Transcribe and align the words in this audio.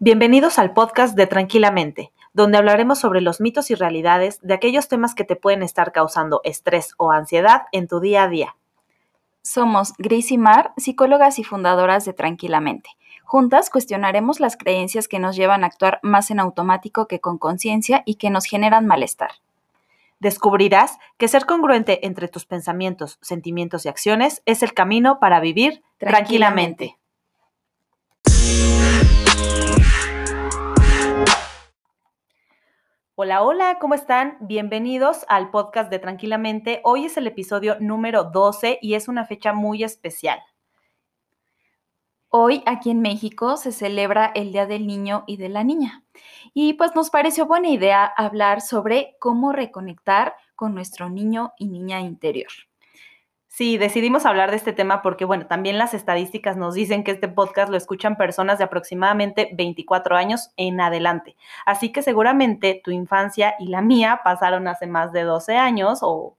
Bienvenidos 0.00 0.58
al 0.58 0.72
podcast 0.72 1.16
de 1.16 1.28
Tranquilamente, 1.28 2.10
donde 2.32 2.58
hablaremos 2.58 2.98
sobre 2.98 3.20
los 3.20 3.40
mitos 3.40 3.70
y 3.70 3.76
realidades 3.76 4.40
de 4.42 4.52
aquellos 4.52 4.88
temas 4.88 5.14
que 5.14 5.22
te 5.22 5.36
pueden 5.36 5.62
estar 5.62 5.92
causando 5.92 6.40
estrés 6.42 6.94
o 6.96 7.12
ansiedad 7.12 7.62
en 7.70 7.86
tu 7.86 8.00
día 8.00 8.24
a 8.24 8.28
día. 8.28 8.56
Somos 9.42 9.92
Gris 9.96 10.32
y 10.32 10.36
Mar, 10.36 10.72
psicólogas 10.76 11.38
y 11.38 11.44
fundadoras 11.44 12.04
de 12.04 12.12
Tranquilamente. 12.12 12.90
Juntas 13.22 13.70
cuestionaremos 13.70 14.40
las 14.40 14.56
creencias 14.56 15.06
que 15.06 15.20
nos 15.20 15.36
llevan 15.36 15.62
a 15.62 15.68
actuar 15.68 16.00
más 16.02 16.32
en 16.32 16.40
automático 16.40 17.06
que 17.06 17.20
con 17.20 17.38
conciencia 17.38 18.02
y 18.04 18.16
que 18.16 18.30
nos 18.30 18.46
generan 18.46 18.86
malestar. 18.86 19.30
Descubrirás 20.18 20.98
que 21.18 21.28
ser 21.28 21.46
congruente 21.46 22.04
entre 22.04 22.26
tus 22.26 22.46
pensamientos, 22.46 23.18
sentimientos 23.22 23.86
y 23.86 23.90
acciones 23.90 24.42
es 24.44 24.64
el 24.64 24.74
camino 24.74 25.20
para 25.20 25.38
vivir 25.38 25.82
tranquilamente. 25.98 26.98
Hola, 33.16 33.44
hola, 33.44 33.78
¿cómo 33.80 33.94
están? 33.94 34.36
Bienvenidos 34.40 35.24
al 35.28 35.52
podcast 35.52 35.88
de 35.88 36.00
Tranquilamente. 36.00 36.80
Hoy 36.82 37.04
es 37.04 37.16
el 37.16 37.28
episodio 37.28 37.76
número 37.78 38.24
12 38.24 38.80
y 38.82 38.94
es 38.94 39.06
una 39.06 39.24
fecha 39.24 39.52
muy 39.52 39.84
especial. 39.84 40.40
Hoy 42.28 42.64
aquí 42.66 42.90
en 42.90 43.02
México 43.02 43.56
se 43.56 43.70
celebra 43.70 44.32
el 44.34 44.50
Día 44.50 44.66
del 44.66 44.88
Niño 44.88 45.22
y 45.28 45.36
de 45.36 45.48
la 45.48 45.62
Niña. 45.62 46.02
Y 46.54 46.72
pues 46.72 46.96
nos 46.96 47.10
pareció 47.10 47.46
buena 47.46 47.68
idea 47.68 48.04
hablar 48.04 48.60
sobre 48.60 49.14
cómo 49.20 49.52
reconectar 49.52 50.34
con 50.56 50.74
nuestro 50.74 51.08
niño 51.08 51.52
y 51.56 51.68
niña 51.68 52.00
interior. 52.00 52.50
Sí, 53.56 53.78
decidimos 53.78 54.26
hablar 54.26 54.50
de 54.50 54.56
este 54.56 54.72
tema 54.72 55.00
porque, 55.00 55.24
bueno, 55.24 55.46
también 55.46 55.78
las 55.78 55.94
estadísticas 55.94 56.56
nos 56.56 56.74
dicen 56.74 57.04
que 57.04 57.12
este 57.12 57.28
podcast 57.28 57.70
lo 57.70 57.76
escuchan 57.76 58.16
personas 58.16 58.58
de 58.58 58.64
aproximadamente 58.64 59.50
24 59.54 60.16
años 60.16 60.50
en 60.56 60.80
adelante. 60.80 61.36
Así 61.64 61.92
que 61.92 62.02
seguramente 62.02 62.80
tu 62.82 62.90
infancia 62.90 63.54
y 63.60 63.68
la 63.68 63.80
mía 63.80 64.22
pasaron 64.24 64.66
hace 64.66 64.88
más 64.88 65.12
de 65.12 65.22
12 65.22 65.56
años 65.56 66.00
o 66.02 66.36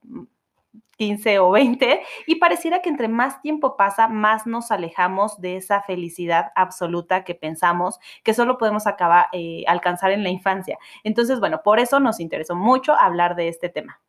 15 0.97 1.39
o 1.39 1.51
20 1.51 2.01
y 2.27 2.35
pareciera 2.35 2.81
que 2.81 2.89
entre 2.89 3.07
más 3.07 3.41
tiempo 3.41 3.77
pasa, 3.77 4.09
más 4.09 4.45
nos 4.45 4.69
alejamos 4.69 5.39
de 5.39 5.55
esa 5.55 5.83
felicidad 5.83 6.51
absoluta 6.53 7.23
que 7.23 7.33
pensamos 7.33 7.97
que 8.25 8.33
solo 8.33 8.57
podemos 8.57 8.87
acabar, 8.87 9.27
eh, 9.31 9.63
alcanzar 9.67 10.11
en 10.11 10.21
la 10.21 10.31
infancia. 10.31 10.77
Entonces, 11.05 11.39
bueno, 11.39 11.61
por 11.63 11.79
eso 11.79 12.01
nos 12.01 12.19
interesó 12.19 12.57
mucho 12.57 12.93
hablar 12.93 13.37
de 13.37 13.47
este 13.47 13.69
tema. 13.69 14.01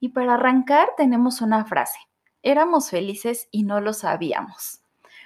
Y 0.00 0.08
para 0.08 0.34
arrancar 0.34 0.88
tenemos 0.96 1.40
una 1.40 1.64
frase 1.64 2.00
éramos 2.44 2.90
felices 2.90 3.48
y 3.50 3.64
no 3.64 3.80
lo 3.80 3.92
sabíamos. 3.92 4.80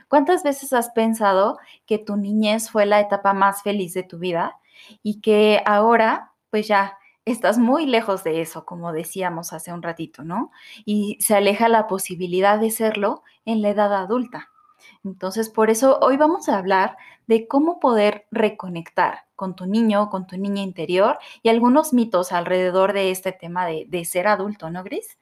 ¿Cuántas 0.08 0.42
veces 0.42 0.72
has 0.72 0.91
pensado 0.91 1.58
que 1.86 1.98
tu 1.98 2.16
niñez 2.16 2.70
fue 2.70 2.86
la 2.86 3.00
etapa 3.00 3.34
más 3.34 3.62
feliz 3.62 3.92
de 3.92 4.02
tu 4.02 4.19
vida 4.19 4.56
y 5.02 5.20
que 5.20 5.62
ahora, 5.66 6.33
pues 6.50 6.66
ya, 6.66 6.96
estás 7.27 7.58
muy 7.58 7.84
lejos 7.84 8.24
de 8.24 8.41
eso, 8.41 8.64
como 8.64 8.92
decíamos 8.92 9.52
hace 9.52 9.72
un 9.72 9.83
ratito, 9.83 10.24
¿no? 10.24 10.50
Y 10.86 11.19
se 11.20 11.34
aleja 11.34 11.69
la 11.69 11.86
posibilidad 11.86 12.58
de 12.58 12.70
serlo 12.70 13.22
en 13.44 13.61
la 13.61 13.69
edad 13.69 13.92
adulta. 13.94 14.48
Entonces, 15.05 15.50
por 15.50 15.69
eso 15.69 15.98
hoy 16.00 16.16
vamos 16.16 16.48
a 16.48 16.56
hablar 16.56 16.96
de 17.27 17.46
cómo 17.46 17.80
poder 17.80 18.27
reconectar 18.30 19.27
con 19.36 19.55
tu 19.55 19.66
niño, 19.66 20.08
con 20.08 20.27
tu 20.27 20.39
niña 20.39 20.62
interior 20.62 21.19
y 21.42 21.50
algunos 21.50 21.92
mitos 21.92 22.33
alrededor 22.33 22.94
de 22.94 23.11
este 23.11 23.33
tema 23.33 23.66
de, 23.66 23.84
de 23.89 24.05
ser 24.05 24.27
adulto, 24.27 24.70
¿no, 24.70 24.83
Gris? 24.83 25.19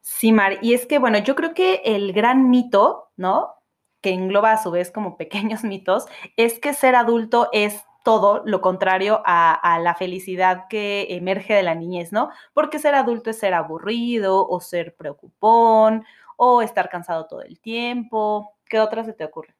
Sí, 0.00 0.32
Mar, 0.32 0.58
y 0.62 0.74
es 0.74 0.86
que, 0.86 0.98
bueno, 0.98 1.18
yo 1.18 1.34
creo 1.34 1.54
que 1.54 1.82
el 1.84 2.12
gran 2.12 2.50
mito, 2.50 3.10
¿no? 3.16 3.54
Que 4.00 4.10
engloba 4.10 4.52
a 4.52 4.62
su 4.62 4.70
vez 4.70 4.90
como 4.90 5.16
pequeños 5.18 5.64
mitos, 5.64 6.06
es 6.36 6.58
que 6.58 6.74
ser 6.74 6.94
adulto 6.94 7.48
es 7.52 7.82
todo 8.08 8.42
lo 8.46 8.62
contrario 8.62 9.20
a, 9.26 9.78
la 9.82 9.94
felicidad 9.94 10.64
que 10.70 11.08
emerge 11.10 11.52
de 11.52 11.62
la 11.62 11.74
niñez, 11.74 12.10
¿no? 12.10 12.30
Porque 12.54 12.78
ser 12.78 12.94
adulto 12.94 13.28
es 13.28 13.38
ser 13.38 13.52
aburrido 13.52 14.48
o 14.48 14.60
ser 14.60 14.94
preocupón 14.96 16.06
o 16.38 16.62
estar 16.62 16.88
cansado 16.88 17.26
todo 17.26 17.42
el 17.42 17.60
tiempo. 17.60 18.54
¿Qué 18.64 18.80
otras 18.80 19.04
se 19.04 19.12
te 19.12 19.24
ocurre? 19.24 19.54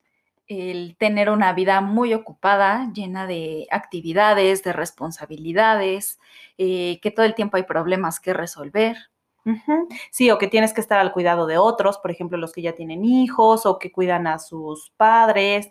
El 0.46 0.96
tener 0.96 1.28
una 1.28 1.52
vida 1.52 1.82
muy 1.82 2.14
ocupada, 2.14 2.90
llena 2.94 3.26
de 3.26 3.66
actividades, 3.70 4.62
de 4.64 4.72
responsabilidades, 4.72 6.18
eh, 6.56 7.00
que 7.02 7.10
todo 7.10 7.26
el 7.26 7.34
tiempo 7.34 7.58
hay 7.58 7.64
problemas 7.64 8.18
que 8.18 8.32
resolver. 8.32 8.96
Sí, 10.10 10.30
o 10.30 10.38
que 10.38 10.48
tienes 10.48 10.72
que 10.72 10.80
estar 10.80 10.98
al 10.98 11.12
cuidado 11.12 11.46
de 11.46 11.58
otros, 11.58 11.98
por 11.98 12.10
ejemplo, 12.10 12.38
los 12.38 12.52
que 12.52 12.62
ya 12.62 12.74
tienen 12.74 13.04
hijos 13.04 13.66
o 13.66 13.78
que 13.78 13.92
cuidan 13.92 14.26
a 14.26 14.38
sus 14.38 14.92
padres, 14.96 15.70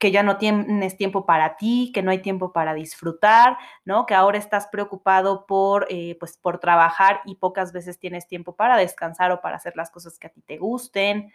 que 0.00 0.10
ya 0.10 0.22
no 0.22 0.38
tienes 0.38 0.96
tiempo 0.96 1.26
para 1.26 1.56
ti, 1.56 1.92
que 1.94 2.02
no 2.02 2.10
hay 2.10 2.22
tiempo 2.22 2.52
para 2.52 2.72
disfrutar, 2.72 3.58
¿no? 3.84 4.06
Que 4.06 4.14
ahora 4.14 4.38
estás 4.38 4.66
preocupado 4.68 5.44
por, 5.46 5.86
eh, 5.90 6.16
pues, 6.18 6.38
por 6.38 6.58
trabajar 6.58 7.20
y 7.26 7.34
pocas 7.34 7.72
veces 7.72 7.98
tienes 7.98 8.26
tiempo 8.26 8.56
para 8.56 8.78
descansar 8.78 9.30
o 9.30 9.42
para 9.42 9.56
hacer 9.56 9.74
las 9.76 9.90
cosas 9.90 10.18
que 10.18 10.28
a 10.28 10.30
ti 10.30 10.40
te 10.40 10.56
gusten. 10.56 11.30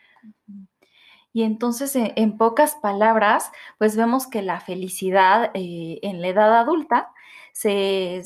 Y 1.31 1.44
entonces, 1.44 1.95
e, 1.95 2.13
en, 2.16 2.38
pocas 2.38 2.75
palabras, 2.75 3.51
pues 3.78 3.95
vemos 3.95 4.25
que 4.25 4.41
la 4.41 4.59
felicidad 4.59 5.51
eh, 5.53 6.00
en 6.01 6.22
la 6.22 6.29
edad 6.29 6.57
adulta 6.57 7.12
se 7.53 8.24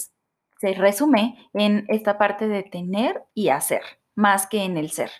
se 0.59 0.73
resume 0.73 1.49
en 1.53 1.85
esta 1.87 2.17
parte 2.17 2.47
de 2.47 2.63
tener 2.63 3.23
y 3.33 3.49
hacer, 3.49 3.81
más 4.15 4.47
que 4.47 4.63
en 4.63 4.77
el 4.77 4.91
ser. 4.91 5.11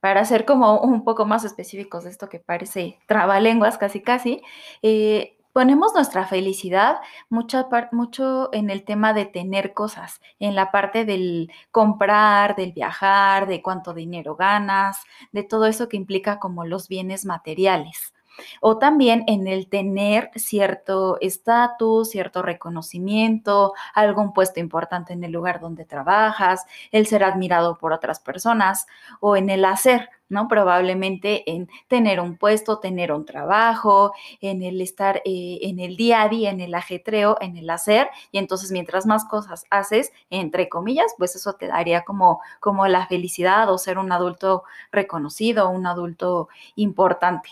Para 0.00 0.24
ser 0.24 0.44
como 0.44 0.80
un 0.80 1.04
poco 1.04 1.24
más 1.24 1.44
específicos 1.44 2.04
de 2.04 2.10
esto 2.10 2.28
que 2.28 2.40
parece 2.40 2.98
trabalenguas 3.06 3.78
casi 3.78 4.00
casi, 4.00 4.42
eh, 4.82 5.36
ponemos 5.52 5.94
nuestra 5.94 6.26
felicidad 6.26 6.98
mucho, 7.30 7.68
mucho 7.92 8.48
en 8.52 8.70
el 8.70 8.84
tema 8.84 9.12
de 9.12 9.26
tener 9.26 9.74
cosas, 9.74 10.20
en 10.38 10.54
la 10.54 10.70
parte 10.70 11.04
del 11.04 11.50
comprar, 11.70 12.56
del 12.56 12.72
viajar, 12.72 13.46
de 13.46 13.62
cuánto 13.62 13.94
dinero 13.94 14.36
ganas, 14.36 14.98
de 15.32 15.42
todo 15.42 15.66
eso 15.66 15.88
que 15.88 15.96
implica 15.96 16.38
como 16.38 16.64
los 16.64 16.88
bienes 16.88 17.24
materiales 17.24 18.12
o 18.60 18.78
también 18.78 19.24
en 19.26 19.46
el 19.46 19.68
tener 19.68 20.30
cierto 20.36 21.18
estatus, 21.20 22.10
cierto 22.10 22.42
reconocimiento, 22.42 23.74
algún 23.94 24.32
puesto 24.32 24.60
importante 24.60 25.12
en 25.12 25.24
el 25.24 25.32
lugar 25.32 25.60
donde 25.60 25.84
trabajas, 25.84 26.64
el 26.92 27.06
ser 27.06 27.24
admirado 27.24 27.78
por 27.78 27.92
otras 27.92 28.20
personas 28.20 28.86
o 29.20 29.36
en 29.36 29.50
el 29.50 29.64
hacer, 29.64 30.10
¿no? 30.28 30.48
Probablemente 30.48 31.50
en 31.50 31.68
tener 31.88 32.20
un 32.20 32.36
puesto, 32.36 32.78
tener 32.78 33.12
un 33.12 33.24
trabajo, 33.24 34.12
en 34.40 34.62
el 34.62 34.80
estar 34.80 35.22
eh, 35.24 35.58
en 35.62 35.80
el 35.80 35.96
día 35.96 36.22
a 36.22 36.28
día, 36.28 36.50
en 36.50 36.60
el 36.60 36.74
ajetreo, 36.74 37.36
en 37.40 37.56
el 37.56 37.68
hacer, 37.70 38.08
y 38.32 38.38
entonces 38.38 38.70
mientras 38.70 39.06
más 39.06 39.24
cosas 39.24 39.64
haces, 39.70 40.12
entre 40.30 40.68
comillas, 40.68 41.14
pues 41.18 41.36
eso 41.36 41.54
te 41.54 41.66
daría 41.66 42.02
como, 42.04 42.40
como 42.60 42.86
la 42.88 43.06
felicidad 43.06 43.70
o 43.72 43.78
ser 43.78 43.98
un 43.98 44.12
adulto 44.12 44.64
reconocido, 44.92 45.68
un 45.70 45.86
adulto 45.86 46.48
importante. 46.76 47.50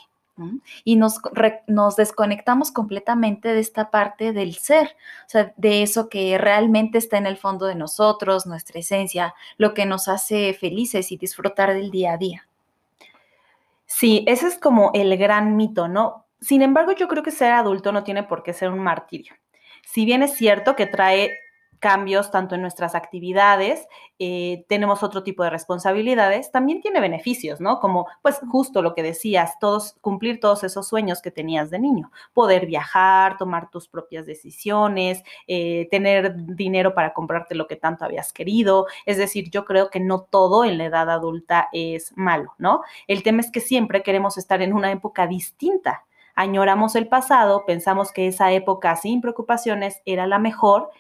Y 0.85 0.97
nos, 0.97 1.21
nos, 1.67 1.97
desconectamos 1.97 2.71
completamente 2.71 3.55
de 3.55 3.61
esta 3.61 3.91
parte 3.91 4.33
del 4.33 4.55
ser, 4.55 4.97
o 5.27 5.29
sea, 5.29 5.55
de 5.57 5.83
eso 5.83 6.09
que 6.09 6.37
realmente 6.37 6.99
está 6.99 7.17
en 7.17 7.27
el 7.27 7.37
fondo 7.37 7.67
de 7.67 7.75
nosotros, 7.75 8.47
nuestra 8.47 8.81
esencia, 8.81 9.35
lo 9.57 9.73
que 9.73 9.87
nos 9.87 10.09
hace 10.09 10.53
felices 10.55 11.11
y 11.13 11.17
disfrutar 11.17 11.73
del 11.73 11.91
día 11.91 12.13
a 12.13 12.17
día. 12.19 12.49
Sí, 13.87 14.25
ese 14.27 14.49
es 14.49 14.59
como 14.59 14.91
el 14.95 15.17
gran 15.17 15.57
mito, 15.57 15.89
¿no? 15.89 16.27
Sin 16.41 16.63
embargo, 16.63 16.93
yo 16.93 17.09
creo 17.09 17.23
que 17.23 17.31
ser 17.31 17.53
adulto 17.53 17.93
no 17.93 18.05
tiene 18.05 18.23
por 18.23 18.43
qué 18.43 18.53
ser 18.53 18.71
un 18.71 18.81
martirio. 18.81 19.35
Si 19.87 20.05
bien 20.05 20.23
es 20.23 20.35
cierto 20.35 20.77
que 20.77 20.87
trae 20.87 21.39
cambios 21.79 22.31
tanto 22.31 22.55
en 22.55 22.63
nuestras 22.63 22.95
actividades, 22.95 23.87
eh, 24.19 24.65
tenemos 24.69 25.03
otro 25.03 25.23
tipo 25.23 25.43
de 25.43 25.51
responsabilidades, 25.51 26.51
también 26.51 26.81
tiene 26.81 27.01
beneficios, 27.01 27.61
¿no? 27.61 27.81
Como 27.81 28.07
pues 28.23 28.41
justo 28.51 28.83
lo 28.83 28.95
que 28.95 29.03
decías, 29.03 29.59
todos, 29.59 29.97
cumplir 30.01 30.41
todos 30.41 30.65
esos 30.65 30.89
sueños 30.89 31.23
que 31.23 31.31
tenías 31.31 31.71
de 31.71 31.79
niño, 31.79 32.11
poder 32.33 32.67
viajar, 32.67 33.37
tomar 33.37 33.71
tus 33.71 33.89
propias 33.89 34.27
decisiones, 34.27 35.23
eh, 35.47 35.89
tener 35.91 36.35
dinero 36.37 36.95
para 36.95 37.13
comprarte 37.13 37.55
lo 37.55 37.67
que 37.67 37.77
tanto 37.77 38.05
habías 38.05 38.33
querido, 38.33 38.87
es 39.05 39.19
decir, 39.19 39.51
yo 39.51 39.65
creo 39.65 39.91
que 39.91 40.01
no 40.01 40.23
todo 40.23 40.65
en 40.65 40.79
la 40.79 40.87
edad 40.87 41.11
adulta 41.11 41.69
es 41.73 42.17
malo, 42.17 42.55
¿no? 42.59 42.83
El 43.07 43.23
tema 43.23 43.41
es 43.41 43.51
que 43.51 43.61
siempre 43.61 44.03
queremos 44.03 44.39
estar 44.39 44.63
en 44.63 44.73
una 44.73 44.93
época 44.93 45.27
distinta 45.27 46.05
añoramos 46.37 46.95
el 46.95 47.09
pasado, 47.09 47.65
pensamos 47.67 48.13
que 48.13 48.29
esa 48.29 48.53
época 48.53 48.95
sin 48.95 49.21
preocupaciones 49.21 50.03
era 50.05 50.27
la 50.27 50.39
mejor 50.39 50.91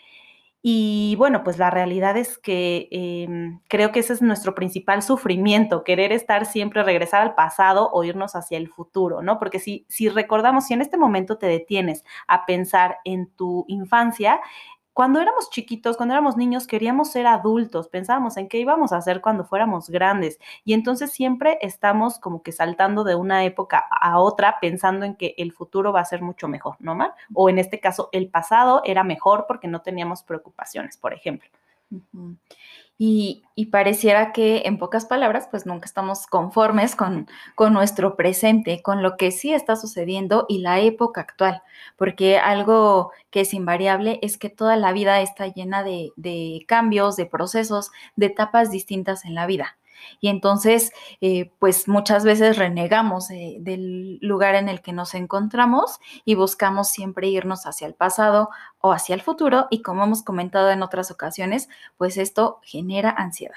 y 0.68 1.14
bueno, 1.14 1.44
pues 1.44 1.58
la 1.58 1.70
realidad 1.70 2.16
es 2.16 2.38
que 2.38 2.88
em, 2.90 3.60
creo 3.68 3.92
que 3.92 4.00
ese 4.00 4.12
es 4.14 4.20
nuestro 4.20 4.56
principal 4.56 5.00
sufrimiento, 5.00 5.84
querer 5.84 6.10
estar 6.10 6.44
siempre, 6.44 6.82
regresar 6.82 7.22
al 7.22 7.36
pasado 7.36 7.88
o 7.92 8.02
irnos 8.02 8.34
hacia 8.34 8.58
el 8.58 8.68
futuro, 8.68 9.22
¿no? 9.22 9.38
Porque 9.38 9.60
si, 9.60 9.86
si 9.88 10.08
recordamos, 10.08 10.66
si 10.66 10.74
en 10.74 10.80
este 10.80 10.96
momento 10.98 11.38
te 11.38 11.46
detienes 11.46 12.02
a 12.26 12.46
pensar 12.46 12.98
en 13.04 13.28
tu 13.28 13.64
infancia, 13.68 14.40
cuando 14.96 15.20
éramos 15.20 15.50
chiquitos, 15.50 15.98
cuando 15.98 16.14
éramos 16.14 16.38
niños, 16.38 16.66
queríamos 16.66 17.12
ser 17.12 17.26
adultos, 17.26 17.86
pensábamos 17.86 18.38
en 18.38 18.48
qué 18.48 18.56
íbamos 18.56 18.94
a 18.94 18.96
hacer 18.96 19.20
cuando 19.20 19.44
fuéramos 19.44 19.90
grandes. 19.90 20.38
Y 20.64 20.72
entonces 20.72 21.12
siempre 21.12 21.58
estamos 21.60 22.18
como 22.18 22.42
que 22.42 22.50
saltando 22.50 23.04
de 23.04 23.14
una 23.14 23.44
época 23.44 23.84
a 23.90 24.18
otra 24.18 24.56
pensando 24.58 25.04
en 25.04 25.14
que 25.14 25.34
el 25.36 25.52
futuro 25.52 25.92
va 25.92 26.00
a 26.00 26.06
ser 26.06 26.22
mucho 26.22 26.48
mejor, 26.48 26.76
¿no, 26.78 26.94
Mar? 26.94 27.12
O 27.34 27.50
en 27.50 27.58
este 27.58 27.78
caso, 27.78 28.08
el 28.10 28.30
pasado 28.30 28.80
era 28.86 29.04
mejor 29.04 29.44
porque 29.46 29.68
no 29.68 29.82
teníamos 29.82 30.22
preocupaciones, 30.22 30.96
por 30.96 31.12
ejemplo. 31.12 31.50
Y, 32.98 33.42
pareciera 33.70 34.32
que, 34.32 34.62
en 34.64 34.78
pocas 34.78 35.04
palabras, 35.04 35.48
pues 35.50 35.66
nunca 35.66 35.84
estamos 35.84 36.26
conformes 36.26 36.96
con, 36.96 37.28
con, 37.54 37.74
nuestro 37.74 38.16
presente, 38.16 38.80
con 38.82 39.02
lo 39.02 39.16
que 39.16 39.30
sí 39.32 39.52
está 39.52 39.76
sucediendo 39.76 40.46
y 40.48 40.58
la 40.58 40.80
época 40.80 41.20
actual, 41.20 41.62
porque 41.96 42.38
algo 42.38 43.12
que 43.30 43.42
es 43.42 43.52
invariable 43.52 44.18
es 44.22 44.38
que 44.38 44.48
toda 44.48 44.76
la 44.76 44.92
vida 44.92 45.20
está 45.20 45.46
llena 45.48 45.82
de, 45.82 46.12
de 46.16 46.64
cambios, 46.66 47.16
de 47.16 47.26
procesos, 47.26 47.90
de 48.16 48.26
etapas 48.26 48.70
distintas 48.70 49.24
en 49.24 49.34
la 49.34 49.46
vida. 49.46 49.76
Y 50.20 50.28
entonces, 50.28 50.92
eh, 51.20 51.52
pues 51.58 51.88
muchas 51.88 52.24
veces 52.24 52.56
renegamos 52.58 53.30
eh, 53.30 53.56
del 53.60 54.18
lugar 54.20 54.54
en 54.54 54.68
el 54.68 54.82
que 54.82 54.92
nos 54.92 55.14
encontramos 55.14 55.98
y 56.24 56.34
buscamos 56.34 56.88
siempre 56.88 57.28
irnos 57.28 57.66
hacia 57.66 57.86
el 57.86 57.94
pasado 57.94 58.50
o 58.80 58.92
hacia 58.92 59.14
el 59.14 59.22
futuro. 59.22 59.66
Y 59.70 59.82
como 59.82 60.04
hemos 60.04 60.22
comentado 60.22 60.70
en 60.70 60.82
otras 60.82 61.10
ocasiones, 61.10 61.68
pues 61.96 62.16
esto 62.16 62.60
genera 62.62 63.10
ansiedad. 63.10 63.56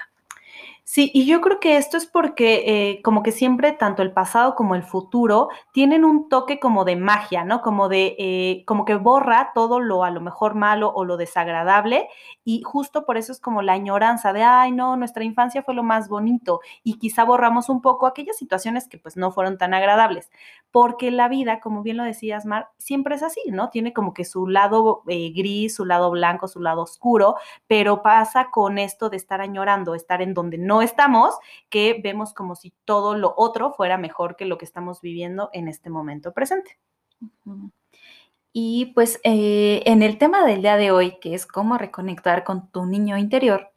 Sí, 0.84 1.10
y 1.14 1.24
yo 1.26 1.40
creo 1.40 1.60
que 1.60 1.76
esto 1.76 1.96
es 1.96 2.06
porque 2.06 2.64
eh, 2.66 3.02
como 3.02 3.22
que 3.22 3.30
siempre 3.30 3.72
tanto 3.72 4.02
el 4.02 4.12
pasado 4.12 4.56
como 4.56 4.74
el 4.74 4.82
futuro 4.82 5.48
tienen 5.72 6.04
un 6.04 6.28
toque 6.28 6.58
como 6.58 6.84
de 6.84 6.96
magia, 6.96 7.44
¿no? 7.44 7.62
Como 7.62 7.88
de, 7.88 8.16
eh, 8.18 8.64
como 8.66 8.84
que 8.84 8.96
borra 8.96 9.52
todo 9.54 9.78
lo 9.78 10.02
a 10.02 10.10
lo 10.10 10.20
mejor 10.20 10.54
malo 10.56 10.92
o 10.92 11.04
lo 11.04 11.16
desagradable 11.16 12.08
y 12.44 12.62
justo 12.62 13.04
por 13.06 13.16
eso 13.18 13.30
es 13.30 13.40
como 13.40 13.62
la 13.62 13.74
añoranza 13.74 14.32
de, 14.32 14.42
ay, 14.42 14.72
no, 14.72 14.96
nuestra 14.96 15.22
infancia 15.22 15.62
fue 15.62 15.74
lo 15.74 15.84
más 15.84 16.08
bonito 16.08 16.60
y 16.82 16.98
quizá 16.98 17.22
borramos 17.24 17.68
un 17.68 17.80
poco 17.82 18.06
aquellas 18.08 18.36
situaciones 18.36 18.88
que 18.88 18.98
pues 18.98 19.16
no 19.16 19.30
fueron 19.30 19.58
tan 19.58 19.74
agradables, 19.74 20.30
porque 20.70 21.10
la 21.10 21.28
vida, 21.28 21.60
como 21.60 21.82
bien 21.82 21.96
lo 21.96 22.04
decías, 22.04 22.46
Mar, 22.46 22.68
siempre 22.78 23.14
es 23.16 23.22
así, 23.22 23.40
¿no? 23.50 23.70
Tiene 23.70 23.92
como 23.92 24.12
que 24.14 24.24
su 24.24 24.46
lado 24.46 25.02
eh, 25.08 25.32
gris, 25.34 25.74
su 25.76 25.84
lado 25.84 26.10
blanco, 26.10 26.48
su 26.48 26.60
lado 26.60 26.82
oscuro, 26.82 27.36
pero 27.66 28.02
pasa 28.02 28.50
con 28.50 28.78
esto 28.78 29.10
de 29.10 29.16
estar 29.16 29.40
añorando, 29.40 29.94
estar 29.94 30.22
en 30.22 30.34
donde 30.34 30.58
no 30.58 30.69
estamos, 30.80 31.34
que 31.68 32.00
vemos 32.02 32.32
como 32.32 32.54
si 32.54 32.72
todo 32.84 33.16
lo 33.16 33.34
otro 33.36 33.72
fuera 33.72 33.98
mejor 33.98 34.36
que 34.36 34.44
lo 34.44 34.58
que 34.58 34.64
estamos 34.64 35.00
viviendo 35.00 35.50
en 35.52 35.68
este 35.68 35.90
momento 35.90 36.32
presente. 36.32 36.78
Y 38.52 38.92
pues 38.94 39.20
eh, 39.24 39.82
en 39.86 40.02
el 40.02 40.18
tema 40.18 40.46
del 40.46 40.62
día 40.62 40.76
de 40.76 40.90
hoy, 40.90 41.18
que 41.20 41.34
es 41.34 41.46
cómo 41.46 41.78
reconectar 41.78 42.44
con 42.44 42.70
tu 42.70 42.86
niño 42.86 43.16
interior, 43.18 43.70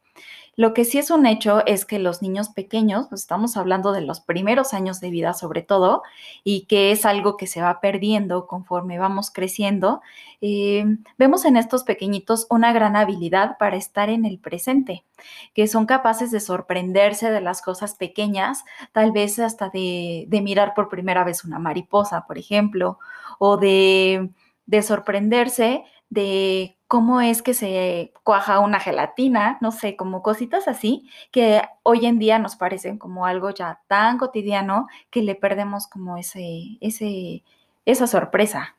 lo 0.56 0.74
que 0.74 0.86
sí 0.86 1.00
es 1.00 1.10
un 1.10 1.26
hecho 1.26 1.66
es 1.66 1.86
que 1.86 1.98
los 1.98 2.22
niños 2.22 2.50
pequeños, 2.50 3.08
pues, 3.10 3.22
estamos 3.22 3.58
hablando 3.58 3.92
de 3.92 4.02
los 4.02 4.22
primeros 4.22 4.74
años 4.74 5.00
de 5.00 5.10
vida 5.10 5.34
sobre 5.34 5.64
todo, 5.64 6.04
y 6.44 6.66
que 6.66 6.92
es 6.92 7.06
algo 7.06 7.38
que 7.38 7.48
se 7.48 7.62
va 7.62 7.82
perdiendo 7.82 8.46
conforme 8.46 9.00
vamos 9.00 9.32
creciendo, 9.32 10.02
eh, 10.42 10.86
vemos 11.18 11.46
en 11.46 11.58
estos 11.58 11.84
pequeñitos 11.84 12.46
una 12.50 12.72
gran 12.72 12.96
habilidad 12.96 13.58
para 13.58 13.78
estar 13.78 14.10
en 14.10 14.26
el 14.26 14.38
presente, 14.38 15.04
que 15.56 15.68
son 15.68 15.88
capaces 15.88 16.30
de 16.30 16.40
sorprenderse 16.40 17.32
de 17.32 17.42
las 17.42 17.62
cosas 17.62 17.96
pequeñas, 17.96 18.64
tal 18.92 19.12
vez 19.12 19.40
hasta 19.40 19.70
de, 19.70 20.28
mirar 20.44 20.74
por 20.76 20.90
primera 20.90 21.24
vez 21.24 21.46
una 21.46 21.58
mariposa, 21.60 22.26
por 22.28 22.38
ejemplo, 22.38 23.00
o 23.40 23.58
de 23.58 24.30
sorprenderse 24.82 25.84
de 26.10 26.78
cómo 26.94 27.22
es 27.22 27.42
que 27.42 27.56
se 27.56 28.13
cuaja 28.24 28.60
una 28.60 28.80
gelatina, 28.80 29.57
no 29.62 29.72
sé, 29.72 29.95
como 29.95 30.22
cositas 30.22 30.68
así, 30.68 31.10
que 31.31 31.63
hoy 31.81 32.06
en 32.06 32.19
día 32.19 32.38
nos 32.38 32.56
parecen 32.56 33.00
como 33.00 33.25
algo 33.25 33.50
ya 33.50 33.81
tan 33.88 34.19
cotidiano 34.19 34.86
que 35.10 35.24
le 35.24 35.34
perdemos 35.34 35.88
como 35.88 36.18
ese, 36.18 36.78
ese, 36.81 37.42
esa 37.88 38.06
sorpresa. 38.06 38.75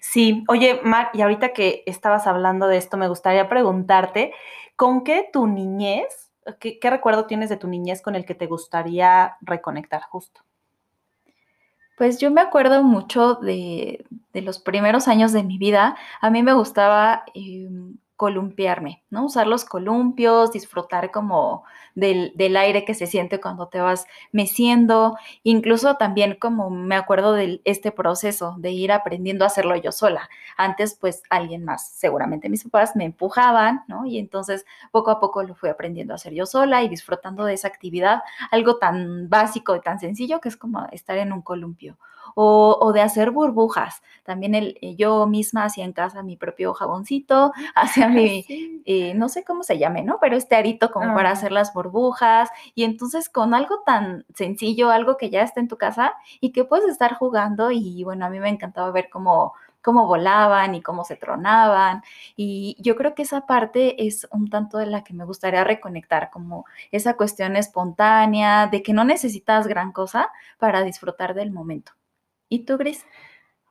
Sí, 0.00 0.42
oye, 0.48 0.80
Mar, 0.84 1.10
y 1.12 1.20
ahorita 1.20 1.52
que 1.52 1.82
estabas 1.84 2.26
hablando 2.26 2.66
de 2.66 2.78
esto, 2.78 2.96
me 2.96 3.08
gustaría 3.08 3.46
preguntarte, 3.46 4.32
¿con 4.74 5.04
qué 5.04 5.28
tu 5.30 5.46
niñez, 5.46 6.30
qué, 6.58 6.78
qué 6.78 6.88
recuerdo 6.88 7.26
tienes 7.26 7.50
de 7.50 7.58
tu 7.58 7.68
niñez 7.68 8.00
con 8.00 8.14
el 8.14 8.24
que 8.24 8.34
te 8.34 8.46
gustaría 8.46 9.36
reconectar 9.42 10.00
justo? 10.00 10.40
Pues 11.96 12.18
yo 12.20 12.30
me 12.30 12.40
acuerdo 12.42 12.82
mucho 12.82 13.36
de, 13.36 14.04
de 14.32 14.42
los 14.42 14.58
primeros 14.58 15.08
años 15.08 15.32
de 15.32 15.42
mi 15.42 15.58
vida. 15.58 15.96
A 16.20 16.30
mí 16.30 16.42
me 16.42 16.52
gustaba 16.52 17.24
em, 17.34 17.96
columpiarme, 18.16 19.04
¿no? 19.10 19.26
Usar 19.26 19.46
los 19.46 19.64
columpios, 19.64 20.50
disfrutar 20.52 21.10
como 21.10 21.64
del, 21.94 22.32
del, 22.34 22.56
aire 22.56 22.84
que 22.84 22.94
se 22.94 23.06
siente 23.06 23.40
cuando 23.40 23.68
te 23.68 23.80
vas 23.80 24.06
meciendo, 24.32 25.16
incluso 25.42 25.96
también 25.96 26.36
como 26.40 26.70
me 26.70 26.96
acuerdo 26.96 27.34
de 27.34 27.60
este 27.64 27.92
proceso 27.92 28.54
de 28.58 28.70
ir 28.70 28.90
aprendiendo 28.90 29.44
a 29.44 29.48
hacerlo 29.48 29.76
yo 29.76 29.92
sola. 29.92 30.28
Antes 30.56 30.96
pues 30.98 31.22
alguien 31.28 31.64
más, 31.64 31.90
seguramente 31.90 32.48
mis 32.48 32.64
papás 32.64 32.96
me 32.96 33.04
empujaban, 33.04 33.84
¿no? 33.86 34.06
Y 34.06 34.18
entonces 34.18 34.64
poco 34.90 35.10
a 35.10 35.20
poco 35.20 35.42
lo 35.42 35.54
fui 35.54 35.68
aprendiendo 35.68 36.14
a 36.14 36.16
hacer 36.16 36.32
yo 36.32 36.46
sola 36.46 36.82
y 36.82 36.88
disfrutando 36.88 37.44
de 37.44 37.54
esa 37.54 37.68
actividad, 37.68 38.22
algo 38.50 38.78
tan 38.78 39.28
básico 39.28 39.76
y 39.76 39.80
tan 39.80 40.00
sencillo 40.00 40.40
que 40.40 40.48
es 40.48 40.56
como 40.56 40.86
estar 40.90 41.18
en 41.18 41.32
un 41.32 41.42
columpio 41.42 41.98
o, 42.38 42.92
de 42.92 43.00
hacer 43.00 43.30
burbujas. 43.30 44.02
También 44.22 44.54
el, 44.54 44.78
eh, 44.82 44.94
yo 44.96 45.26
misma 45.26 45.64
hacía 45.64 45.84
en 45.84 45.92
casa 45.92 46.22
mi 46.22 46.36
propio 46.36 46.74
jaboncito, 46.74 47.52
hacía 47.74 48.05
mi, 48.14 48.44
eh, 48.84 49.14
no 49.14 49.28
sé 49.28 49.44
cómo 49.44 49.62
se 49.62 49.78
llame, 49.78 50.02
¿no? 50.02 50.18
Pero 50.20 50.36
este 50.36 50.56
arito 50.56 50.90
como 50.90 51.14
para 51.14 51.30
hacer 51.30 51.52
las 51.52 51.72
burbujas. 51.72 52.50
Y 52.74 52.84
entonces 52.84 53.28
con 53.28 53.54
algo 53.54 53.82
tan 53.84 54.24
sencillo, 54.34 54.90
algo 54.90 55.16
que 55.16 55.30
ya 55.30 55.42
está 55.42 55.60
en 55.60 55.68
tu 55.68 55.76
casa 55.76 56.14
y 56.40 56.52
que 56.52 56.64
puedes 56.64 56.88
estar 56.90 57.14
jugando 57.14 57.70
y 57.70 58.04
bueno, 58.04 58.26
a 58.26 58.30
mí 58.30 58.40
me 58.40 58.48
encantaba 58.48 58.90
ver 58.90 59.08
cómo 59.10 59.54
cómo 59.86 60.08
volaban 60.08 60.74
y 60.74 60.82
cómo 60.82 61.04
se 61.04 61.14
tronaban. 61.14 62.02
Y 62.34 62.76
yo 62.80 62.96
creo 62.96 63.14
que 63.14 63.22
esa 63.22 63.46
parte 63.46 64.04
es 64.08 64.26
un 64.32 64.50
tanto 64.50 64.78
de 64.78 64.86
la 64.86 65.04
que 65.04 65.14
me 65.14 65.24
gustaría 65.24 65.62
reconectar, 65.62 66.30
como 66.32 66.64
esa 66.90 67.14
cuestión 67.14 67.54
espontánea, 67.54 68.66
de 68.66 68.82
que 68.82 68.92
no 68.92 69.04
necesitas 69.04 69.68
gran 69.68 69.92
cosa 69.92 70.28
para 70.58 70.82
disfrutar 70.82 71.34
del 71.34 71.52
momento. 71.52 71.92
¿Y 72.48 72.64
tú, 72.64 72.78
Gris? 72.78 73.06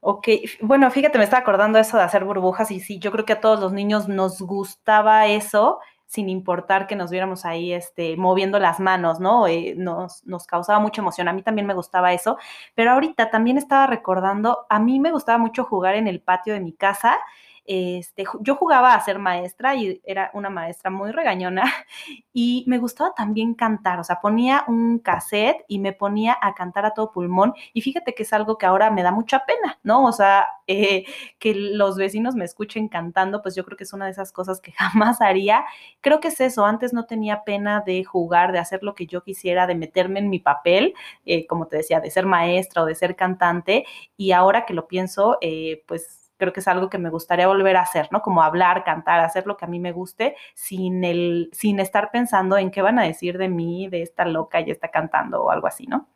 Ok, 0.07 0.27
bueno, 0.61 0.91
fíjate, 0.91 1.17
me 1.17 1.23
estaba 1.23 1.41
acordando 1.41 1.79
eso 1.79 1.97
de 1.97 2.03
hacer 2.03 2.25
burbujas 2.25 2.69
y 2.69 2.79
sí, 2.79 2.99
yo 2.99 3.11
creo 3.11 3.25
que 3.25 3.33
a 3.33 3.41
todos 3.41 3.59
los 3.59 3.73
niños 3.73 4.07
nos 4.07 4.39
gustaba 4.39 5.25
eso, 5.25 5.79
sin 6.05 6.29
importar 6.29 6.85
que 6.85 6.95
nos 6.95 7.09
viéramos 7.09 7.43
ahí 7.43 7.73
este, 7.73 8.15
moviendo 8.15 8.59
las 8.59 8.79
manos, 8.79 9.19
¿no? 9.19 9.47
Eh, 9.47 9.73
nos, 9.75 10.23
nos 10.27 10.45
causaba 10.45 10.77
mucha 10.77 11.01
emoción. 11.01 11.27
A 11.27 11.33
mí 11.33 11.41
también 11.41 11.65
me 11.65 11.73
gustaba 11.73 12.13
eso, 12.13 12.37
pero 12.75 12.91
ahorita 12.91 13.31
también 13.31 13.57
estaba 13.57 13.87
recordando, 13.87 14.67
a 14.69 14.77
mí 14.77 14.99
me 14.99 15.11
gustaba 15.11 15.39
mucho 15.39 15.63
jugar 15.63 15.95
en 15.95 16.07
el 16.07 16.21
patio 16.21 16.53
de 16.53 16.59
mi 16.59 16.73
casa 16.73 17.17
este, 17.65 18.25
yo 18.41 18.55
jugaba 18.55 18.93
a 18.93 19.01
ser 19.01 19.19
maestra 19.19 19.75
y 19.75 20.01
era 20.05 20.31
una 20.33 20.49
maestra 20.49 20.89
muy 20.91 21.11
regañona 21.11 21.63
y 22.33 22.63
me 22.67 22.77
gustaba 22.77 23.13
también 23.15 23.53
cantar, 23.53 23.99
o 23.99 24.03
sea, 24.03 24.19
ponía 24.21 24.63
un 24.67 24.99
cassette 24.99 25.63
y 25.67 25.79
me 25.79 25.93
ponía 25.93 26.37
a 26.41 26.53
cantar 26.53 26.85
a 26.85 26.93
todo 26.93 27.11
pulmón 27.11 27.53
y 27.73 27.81
fíjate 27.81 28.13
que 28.13 28.23
es 28.23 28.33
algo 28.33 28.57
que 28.57 28.65
ahora 28.65 28.91
me 28.91 29.03
da 29.03 29.11
mucha 29.11 29.45
pena, 29.45 29.79
¿no? 29.83 30.05
O 30.05 30.11
sea, 30.11 30.47
eh, 30.67 31.05
que 31.39 31.53
los 31.55 31.95
vecinos 31.97 32.35
me 32.35 32.45
escuchen 32.45 32.87
cantando, 32.87 33.41
pues 33.41 33.55
yo 33.55 33.63
creo 33.65 33.77
que 33.77 33.83
es 33.83 33.93
una 33.93 34.05
de 34.05 34.11
esas 34.11 34.31
cosas 34.31 34.61
que 34.61 34.71
jamás 34.77 35.21
haría. 35.21 35.65
Creo 36.01 36.19
que 36.19 36.29
es 36.29 36.39
eso, 36.41 36.65
antes 36.65 36.93
no 36.93 37.05
tenía 37.05 37.43
pena 37.43 37.81
de 37.85 38.03
jugar, 38.03 38.51
de 38.51 38.59
hacer 38.59 38.83
lo 38.83 38.95
que 38.95 39.05
yo 39.07 39.23
quisiera, 39.23 39.67
de 39.67 39.75
meterme 39.75 40.19
en 40.19 40.29
mi 40.29 40.39
papel, 40.39 40.93
eh, 41.25 41.45
como 41.47 41.67
te 41.67 41.77
decía, 41.77 41.99
de 41.99 42.11
ser 42.11 42.25
maestra 42.25 42.83
o 42.83 42.85
de 42.85 42.95
ser 42.95 43.15
cantante 43.15 43.85
y 44.17 44.31
ahora 44.31 44.65
que 44.65 44.73
lo 44.73 44.87
pienso, 44.87 45.37
eh, 45.41 45.83
pues 45.87 46.24
creo 46.37 46.53
que 46.53 46.59
es 46.59 46.67
algo 46.67 46.89
que 46.89 46.97
me 46.97 47.09
gustaría 47.09 47.47
volver 47.47 47.77
a 47.77 47.81
hacer, 47.81 48.07
¿no? 48.11 48.21
Como 48.21 48.43
hablar, 48.43 48.83
cantar, 48.83 49.19
hacer 49.19 49.47
lo 49.47 49.57
que 49.57 49.65
a 49.65 49.67
mí 49.67 49.79
me 49.79 49.91
guste 49.91 50.35
sin 50.53 51.03
el, 51.03 51.49
sin 51.53 51.79
estar 51.79 52.11
pensando 52.11 52.57
en 52.57 52.71
qué 52.71 52.81
van 52.81 52.99
a 52.99 53.03
decir 53.03 53.37
de 53.37 53.49
mí, 53.49 53.87
de 53.89 54.01
esta 54.01 54.25
loca 54.25 54.61
y 54.61 54.71
está 54.71 54.89
cantando 54.89 55.43
o 55.43 55.51
algo 55.51 55.67
así, 55.67 55.87
¿no? 55.87 56.07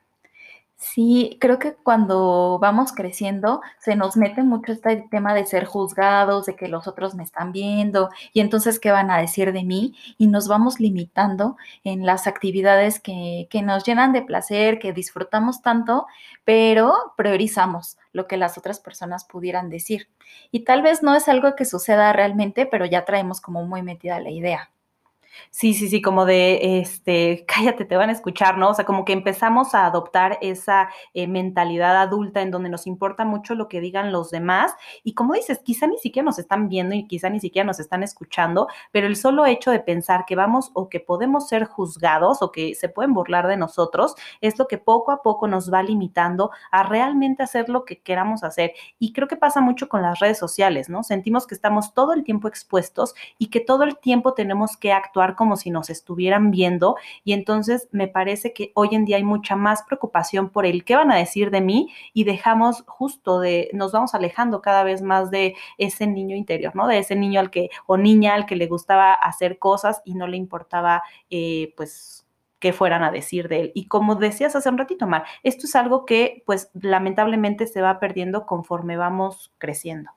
Sí, 0.82 1.38
creo 1.42 1.60
que 1.60 1.76
cuando 1.76 2.58
vamos 2.62 2.94
creciendo 2.94 3.60
se 3.80 3.98
nos 3.98 4.16
mete 4.16 4.44
mucho 4.44 4.72
este 4.72 5.06
tema 5.12 5.34
de 5.34 5.46
ser 5.46 5.66
juzgados, 5.66 6.46
de 6.46 6.56
que 6.56 6.70
los 6.70 6.88
otros 6.88 7.16
me 7.16 7.24
están 7.24 7.52
viendo 7.52 8.10
y 8.32 8.40
entonces 8.40 8.80
qué 8.80 8.90
van 8.90 9.12
a 9.12 9.18
decir 9.18 9.52
de 9.52 9.64
mí 9.66 9.94
y 10.18 10.28
nos 10.28 10.48
vamos 10.48 10.80
limitando 10.80 11.58
en 11.84 12.06
las 12.06 12.28
actividades 12.28 13.02
que, 13.02 13.50
que 13.50 13.62
nos 13.62 13.84
llenan 13.84 14.14
de 14.14 14.22
placer, 14.22 14.80
que 14.80 14.94
disfrutamos 14.94 15.62
tanto, 15.62 16.08
pero 16.46 17.14
priorizamos 17.18 17.98
lo 18.14 18.28
que 18.28 18.38
las 18.38 18.58
otras 18.58 18.80
personas 18.80 19.26
pudieran 19.26 19.70
decir. 19.70 20.08
Y 20.50 20.62
tal 20.62 20.82
vez 20.82 21.04
no 21.04 21.14
es 21.14 21.28
algo 21.28 21.58
que 21.58 21.66
suceda 21.66 22.14
realmente, 22.14 22.66
pero 22.66 22.86
ya 22.86 23.04
traemos 23.04 23.42
como 23.42 23.66
muy 23.66 23.82
metida 23.84 24.22
la 24.22 24.30
idea. 24.30 24.72
Sí, 25.52 25.74
sí, 25.74 25.90
sí, 25.90 26.02
como 26.02 26.26
de, 26.26 26.80
este, 26.80 27.46
cállate, 27.48 27.86
te 27.86 27.98
van 27.98 28.10
a 28.10 28.14
escuchar, 28.14 28.58
¿no? 28.58 28.70
O 28.70 28.74
sea, 28.74 28.86
como 28.86 29.06
que 29.06 29.14
empezamos 29.14 29.74
a 29.76 29.86
adoptar 29.86 30.38
esa 30.42 30.90
eh, 31.14 31.28
mentalidad 31.28 31.98
adulta 31.98 32.42
en 32.42 32.52
donde 32.52 32.70
nos 32.70 32.88
importa 32.88 33.26
mucho 33.26 33.56
lo 33.56 33.68
que 33.68 33.82
digan 33.82 34.12
los 34.12 34.32
demás. 34.32 34.74
Y 35.04 35.14
como 35.14 35.34
dices, 35.34 35.60
quizá 35.64 35.88
ni 35.88 35.98
siquiera 35.98 36.26
nos 36.26 36.40
están 36.40 36.70
viendo 36.70 36.96
y 36.96 37.08
quizá 37.08 37.30
ni 37.30 37.40
siquiera 37.40 37.66
nos 37.66 37.80
están 37.80 38.04
escuchando, 38.04 38.68
pero 38.92 39.08
el 39.08 39.16
solo 39.16 39.46
hecho 39.46 39.72
de 39.72 39.80
pensar 39.80 40.26
que 40.26 40.36
vamos 40.36 40.72
o 40.74 40.90
que 40.90 41.00
podemos 41.00 41.48
ser 41.48 41.66
juzgados 41.66 42.42
o 42.42 42.52
que 42.52 42.76
se 42.76 42.90
pueden 42.90 43.14
burlar 43.14 43.48
de 43.48 43.58
nosotros 43.58 44.16
es 44.42 44.58
lo 44.58 44.68
que 44.68 44.78
poco 44.78 45.12
a 45.12 45.22
poco 45.22 45.48
nos 45.48 45.72
va 45.72 45.84
limitando 45.84 46.52
a 46.72 46.84
realmente 46.84 47.44
hacer 47.44 47.70
lo 47.70 47.86
que 47.86 48.02
queramos 48.02 48.44
hacer. 48.44 48.74
Y 49.00 49.14
creo 49.14 49.28
que 49.28 49.36
pasa 49.36 49.62
mucho 49.62 49.90
con 49.90 50.02
las 50.02 50.20
redes 50.20 50.38
sociales, 50.38 50.90
¿no? 50.90 51.04
Sentimos 51.04 51.48
que 51.48 51.56
estamos 51.56 51.94
todo 51.94 52.14
el 52.14 52.24
tiempo 52.24 52.48
expuestos 52.48 53.14
y 53.38 53.48
que 53.48 53.60
todo 53.60 53.84
el 53.84 53.98
tiempo 53.98 54.34
tenemos 54.34 54.78
que 54.78 54.92
actuar 54.92 55.29
como 55.36 55.56
si 55.56 55.72
nos 55.72 55.90
estuvieran 55.90 56.52
viendo 56.52 56.96
y 57.24 57.34
entonces 57.34 57.88
me 57.92 58.08
parece 58.08 58.54
que 58.54 58.72
hoy 58.76 58.90
en 58.94 59.06
día 59.06 59.18
hay 59.18 59.24
mucha 59.24 59.56
más 59.56 59.84
preocupación 59.84 60.50
por 60.50 60.66
el 60.66 60.84
qué 60.84 60.96
van 60.96 61.12
a 61.12 61.18
decir 61.18 61.52
de 61.52 61.62
mí 61.62 61.94
y 62.14 62.24
dejamos 62.24 62.84
justo 62.88 63.40
de, 63.40 63.70
nos 63.74 63.92
vamos 63.92 64.14
alejando 64.14 64.62
cada 64.62 64.84
vez 64.84 65.02
más 65.02 65.32
de 65.32 65.56
ese 65.78 66.08
niño 66.08 66.36
interior, 66.36 66.76
¿no? 66.76 66.88
De 66.88 67.00
ese 67.00 67.16
niño 67.16 67.40
al 67.40 67.50
que, 67.50 67.70
o 67.86 67.98
niña 67.98 68.34
al 68.34 68.46
que 68.46 68.56
le 68.56 68.68
gustaba 68.68 69.14
hacer 69.14 69.60
cosas 69.60 70.02
y 70.06 70.16
no 70.16 70.28
le 70.28 70.38
importaba, 70.38 71.04
eh, 71.30 71.74
pues, 71.76 72.26
qué 72.60 72.74
fueran 72.74 73.04
a 73.04 73.12
decir 73.12 73.48
de 73.48 73.62
él. 73.62 73.72
Y 73.74 73.88
como 73.88 74.16
decías 74.16 74.56
hace 74.56 74.70
un 74.70 74.78
ratito, 74.78 75.08
Mar, 75.08 75.24
esto 75.44 75.66
es 75.66 75.76
algo 75.76 76.06
que 76.06 76.44
pues 76.46 76.70
lamentablemente 76.74 77.68
se 77.68 77.82
va 77.82 78.00
perdiendo 78.00 78.46
conforme 78.46 78.98
vamos 78.98 79.52
creciendo. 79.58 80.12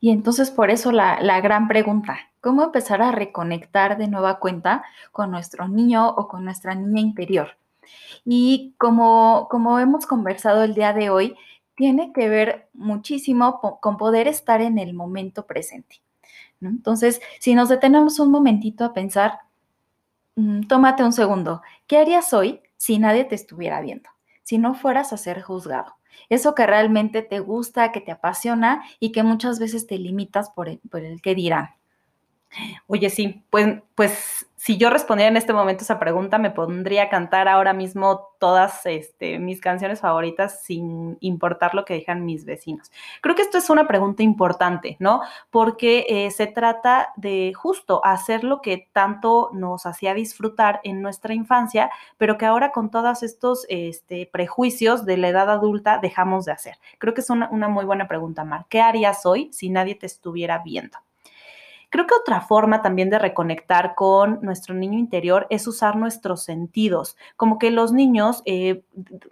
Y 0.00 0.10
entonces 0.10 0.50
por 0.50 0.70
eso 0.70 0.92
la, 0.92 1.20
la, 1.20 1.40
gran 1.40 1.66
pregunta, 1.66 2.18
¿cómo 2.44 2.62
empezar 2.62 3.00
a 3.00 3.10
reconectar 3.10 3.96
de 3.96 4.06
nueva 4.06 4.38
cuenta 4.38 4.84
con 5.12 5.30
nuestro 5.30 5.66
niño 5.66 6.06
o 6.10 6.28
con 6.28 6.44
nuestra 6.44 6.74
niña 6.74 7.00
interior? 7.00 7.56
Y 8.26 8.74
como, 8.76 9.48
como 9.50 9.78
hemos 9.78 10.04
conversado 10.04 10.62
el 10.62 10.74
día 10.74 10.92
de 10.92 11.08
hoy, 11.08 11.36
tiene 11.74 12.12
que 12.12 12.28
ver 12.28 12.68
muchísimo 12.74 13.60
con 13.80 13.96
poder 13.96 14.28
estar 14.28 14.60
en 14.60 14.78
el 14.78 14.92
momento 14.92 15.46
presente. 15.46 16.02
Entonces, 16.60 17.22
si 17.40 17.54
nos 17.54 17.70
detenemos 17.70 18.18
un 18.18 18.30
momentito 18.30 18.84
a 18.84 18.92
pensar, 18.92 19.40
mmm, 20.36 20.62
tómate 20.68 21.02
un 21.02 21.14
segundo, 21.14 21.62
¿qué 21.86 21.96
harías 21.96 22.34
hoy 22.34 22.60
si 22.76 22.98
nadie 22.98 23.24
te 23.24 23.34
estuviera 23.34 23.80
viendo? 23.80 24.10
Si 24.42 24.58
no 24.58 24.74
fueras 24.74 25.14
a 25.14 25.16
ser 25.16 25.40
juzgado 25.40 25.96
eso 26.28 26.54
que 26.54 26.66
realmente 26.66 27.22
te 27.22 27.40
gusta, 27.40 27.92
que 27.92 28.00
te 28.00 28.12
apasiona 28.12 28.84
y 29.00 29.12
que 29.12 29.22
muchas 29.22 29.58
veces 29.58 29.86
te 29.86 29.98
limitas 29.98 30.50
por 30.50 30.68
el, 30.68 30.78
por 30.90 31.02
el 31.02 31.20
que 31.20 31.34
dirán. 31.34 31.70
Oye, 32.86 33.10
sí, 33.10 33.42
pues, 33.50 33.82
pues 33.94 34.46
si 34.64 34.78
yo 34.78 34.88
respondiera 34.88 35.28
en 35.28 35.36
este 35.36 35.52
momento 35.52 35.84
esa 35.84 35.98
pregunta, 35.98 36.38
me 36.38 36.50
pondría 36.50 37.02
a 37.02 37.08
cantar 37.10 37.48
ahora 37.48 37.74
mismo 37.74 38.28
todas 38.38 38.86
este, 38.86 39.38
mis 39.38 39.60
canciones 39.60 40.00
favoritas 40.00 40.62
sin 40.62 41.18
importar 41.20 41.74
lo 41.74 41.84
que 41.84 41.92
digan 41.92 42.24
mis 42.24 42.46
vecinos. 42.46 42.90
Creo 43.20 43.34
que 43.34 43.42
esto 43.42 43.58
es 43.58 43.68
una 43.68 43.86
pregunta 43.86 44.22
importante, 44.22 44.96
¿no? 45.00 45.20
Porque 45.50 46.06
eh, 46.08 46.30
se 46.30 46.46
trata 46.46 47.12
de 47.16 47.52
justo 47.54 48.00
hacer 48.06 48.42
lo 48.42 48.62
que 48.62 48.88
tanto 48.94 49.50
nos 49.52 49.84
hacía 49.84 50.14
disfrutar 50.14 50.80
en 50.82 51.02
nuestra 51.02 51.34
infancia, 51.34 51.90
pero 52.16 52.38
que 52.38 52.46
ahora 52.46 52.72
con 52.72 52.90
todos 52.90 53.22
estos 53.22 53.66
este, 53.68 54.30
prejuicios 54.32 55.04
de 55.04 55.18
la 55.18 55.28
edad 55.28 55.50
adulta 55.50 55.98
dejamos 55.98 56.46
de 56.46 56.52
hacer. 56.52 56.78
Creo 56.96 57.12
que 57.12 57.20
es 57.20 57.28
una, 57.28 57.50
una 57.50 57.68
muy 57.68 57.84
buena 57.84 58.08
pregunta, 58.08 58.44
Mar. 58.44 58.64
¿Qué 58.70 58.80
harías 58.80 59.26
hoy 59.26 59.50
si 59.52 59.68
nadie 59.68 59.94
te 59.94 60.06
estuviera 60.06 60.60
viendo? 60.64 60.96
Creo 61.94 62.08
que 62.08 62.14
otra 62.16 62.40
forma 62.40 62.82
también 62.82 63.08
de 63.08 63.20
reconectar 63.20 63.94
con 63.94 64.40
nuestro 64.42 64.74
niño 64.74 64.98
interior 64.98 65.46
es 65.48 65.68
usar 65.68 65.94
nuestros 65.94 66.42
sentidos, 66.42 67.16
como 67.36 67.56
que 67.56 67.70
los 67.70 67.92
niños, 67.92 68.42
eh, 68.46 68.82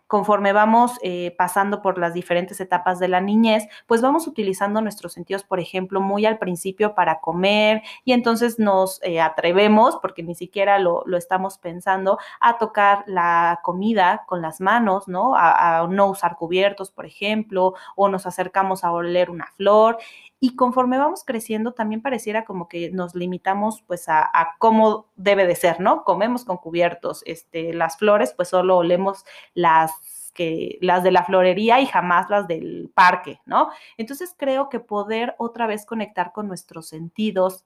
conforme 0.07 0.52
vamos 0.52 0.92
eh, 1.02 1.35
pasando 1.37 1.83
por 1.83 1.99
las 1.99 2.14
diferentes 2.14 2.61
etapas 2.61 3.00
de 3.00 3.09
la 3.09 3.21
niñez, 3.21 3.66
pues 3.88 4.00
vamos 4.00 4.28
utilizando 4.28 4.81
nuestros 4.81 5.12
sentidos, 5.12 5.42
por 5.42 5.59
ejemplo, 5.59 6.00
muy 6.00 6.25
al 6.25 6.38
principio 6.38 6.95
para 6.95 7.19
comer 7.19 7.83
y 8.04 8.12
entonces 8.12 8.61
nos 8.61 9.02
eh, 9.02 9.21
atrevemos, 9.21 9.97
porque 9.97 10.23
ni 10.23 10.37
siquiera 10.37 10.78
lo, 10.78 11.02
lo, 11.04 11.16
estamos 11.16 11.59
pensando, 11.59 12.19
a 12.38 12.59
tocar 12.59 13.02
la 13.09 13.59
comida 13.64 14.23
con 14.28 14.40
las 14.40 14.61
manos, 14.61 15.09
¿no? 15.09 15.35
A, 15.35 15.81
a 15.81 15.88
no 15.88 16.07
usar 16.07 16.37
cubiertos, 16.37 16.92
por 16.92 17.07
ejemplo, 17.07 17.75
o 17.97 18.09
nos 18.09 18.25
acercamos 18.25 18.85
a 18.85 18.92
oler 18.92 19.31
una 19.31 19.49
flor 19.57 19.99
y 20.44 20.56
conforme 20.56 20.99
vamos 20.99 21.22
creciendo 21.25 21.72
también 21.72 22.02
pareciera 22.02 22.44
como 22.44 22.66
que 22.66 22.90
nos 22.90 23.14
limitamos 23.14 23.82
pues 23.87 24.08
a, 24.08 24.28
cómo 24.58 25.06
debe 25.14 25.46
de 25.46 25.54
ser, 25.54 25.78
¿no? 25.78 26.02
Comemos 26.02 26.44
con 26.44 26.56
cubiertos, 26.56 27.22
este, 27.26 27.72
las 27.72 27.96
flores 27.96 28.34
pues 28.37 28.49
solo 28.49 28.78
olemos 28.78 29.25
las 29.54 29.92
que 30.34 30.78
las 30.80 31.04
de 31.04 31.12
la 31.12 31.22
florería 31.22 31.78
y 31.78 31.87
jamás 31.87 32.28
las 32.28 32.49
del 32.49 32.90
parque, 32.92 33.40
¿no? 33.46 33.70
Entonces 33.96 34.34
creo 34.37 34.68
que 34.68 34.80
poder 34.80 35.37
otra 35.38 35.68
vez 35.68 35.87
conectar 35.87 36.32
con 36.32 36.49
nuestros 36.49 36.88
sentidos, 36.88 37.64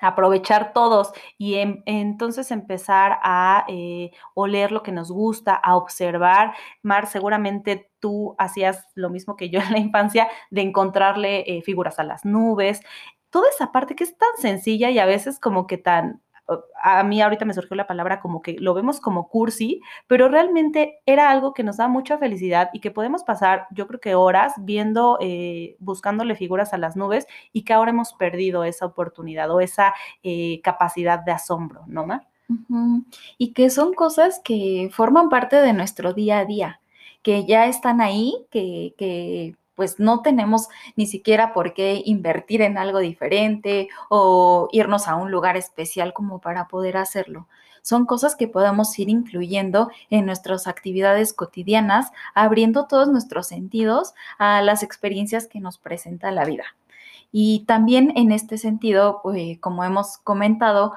aprovechar 0.00 0.72
todos 0.72 1.12
y 1.38 1.54
en, 1.56 1.82
entonces 1.86 2.52
empezar 2.52 3.18
a 3.24 3.64
eh, 3.66 4.12
oler 4.34 4.70
lo 4.70 4.84
que 4.84 4.92
nos 4.92 5.10
gusta, 5.10 5.54
a 5.54 5.76
observar. 5.76 6.54
Mar, 6.82 7.08
seguramente 7.08 7.90
tú 8.06 8.36
hacías 8.38 8.86
lo 8.94 9.10
mismo 9.10 9.34
que 9.34 9.50
yo 9.50 9.58
en 9.60 9.72
la 9.72 9.78
infancia 9.78 10.28
de 10.52 10.60
encontrarle 10.62 11.40
eh, 11.40 11.62
figuras 11.62 11.98
a 11.98 12.04
las 12.04 12.24
nubes. 12.24 12.80
Toda 13.30 13.48
esa 13.48 13.72
parte 13.72 13.96
que 13.96 14.04
es 14.04 14.16
tan 14.16 14.30
sencilla 14.38 14.90
y 14.90 15.00
a 15.00 15.06
veces 15.06 15.40
como 15.40 15.66
que 15.66 15.76
tan 15.76 16.22
a 16.80 17.02
mí 17.02 17.20
ahorita 17.20 17.44
me 17.44 17.54
surgió 17.54 17.74
la 17.74 17.88
palabra 17.88 18.20
como 18.20 18.40
que 18.40 18.52
lo 18.60 18.72
vemos 18.72 19.00
como 19.00 19.28
cursi, 19.28 19.80
pero 20.06 20.28
realmente 20.28 21.00
era 21.04 21.28
algo 21.30 21.52
que 21.52 21.64
nos 21.64 21.78
da 21.78 21.88
mucha 21.88 22.18
felicidad 22.18 22.70
y 22.72 22.78
que 22.78 22.92
podemos 22.92 23.24
pasar, 23.24 23.66
yo 23.72 23.88
creo 23.88 23.98
que 23.98 24.14
horas 24.14 24.52
viendo, 24.58 25.18
eh, 25.20 25.74
buscándole 25.80 26.36
figuras 26.36 26.72
a 26.72 26.78
las 26.78 26.94
nubes 26.94 27.26
y 27.52 27.64
que 27.64 27.72
ahora 27.72 27.90
hemos 27.90 28.12
perdido 28.12 28.62
esa 28.62 28.86
oportunidad 28.86 29.50
o 29.50 29.60
esa 29.60 29.92
eh, 30.22 30.60
capacidad 30.62 31.18
de 31.18 31.32
asombro, 31.32 31.82
¿no, 31.88 32.06
Mar? 32.06 32.28
Uh 32.48 32.54
-huh. 32.68 33.04
Y 33.38 33.52
que 33.52 33.68
son 33.68 33.92
cosas 33.92 34.40
que 34.44 34.88
forman 34.92 35.28
parte 35.28 35.56
de 35.56 35.72
nuestro 35.72 36.12
día 36.12 36.38
a 36.38 36.44
día, 36.44 36.80
que 37.26 37.44
ya 37.44 37.66
están 37.66 38.00
ahí, 38.00 38.46
que, 38.52 38.94
que 38.96 39.56
pues 39.74 39.98
no 39.98 40.22
tenemos 40.22 40.68
ni 40.94 41.08
siquiera 41.08 41.52
por 41.52 41.74
qué 41.74 42.00
invertir 42.04 42.62
en 42.62 42.78
algo 42.78 43.00
diferente 43.00 43.88
o 44.08 44.68
irnos 44.70 45.08
a 45.08 45.16
un 45.16 45.32
lugar 45.32 45.56
especial 45.56 46.12
como 46.12 46.40
para 46.40 46.68
poder 46.68 46.96
hacerlo. 46.96 47.48
Son 47.82 48.06
cosas 48.06 48.36
que 48.36 48.46
podemos 48.46 48.96
ir 49.00 49.08
incluyendo 49.08 49.90
en 50.08 50.24
nuestras 50.24 50.68
actividades 50.68 51.32
cotidianas, 51.32 52.12
abriendo 52.32 52.86
todos 52.86 53.08
nuestros 53.08 53.48
sentidos 53.48 54.14
a 54.38 54.62
las 54.62 54.84
experiencias 54.84 55.48
que 55.48 55.58
nos 55.58 55.78
presenta 55.78 56.30
la 56.30 56.44
vida. 56.44 56.76
Y 57.32 57.64
también 57.66 58.12
en 58.14 58.30
este 58.30 58.56
sentido, 58.56 59.18
pues, 59.24 59.58
como 59.58 59.82
hemos 59.82 60.18
comentado, 60.18 60.94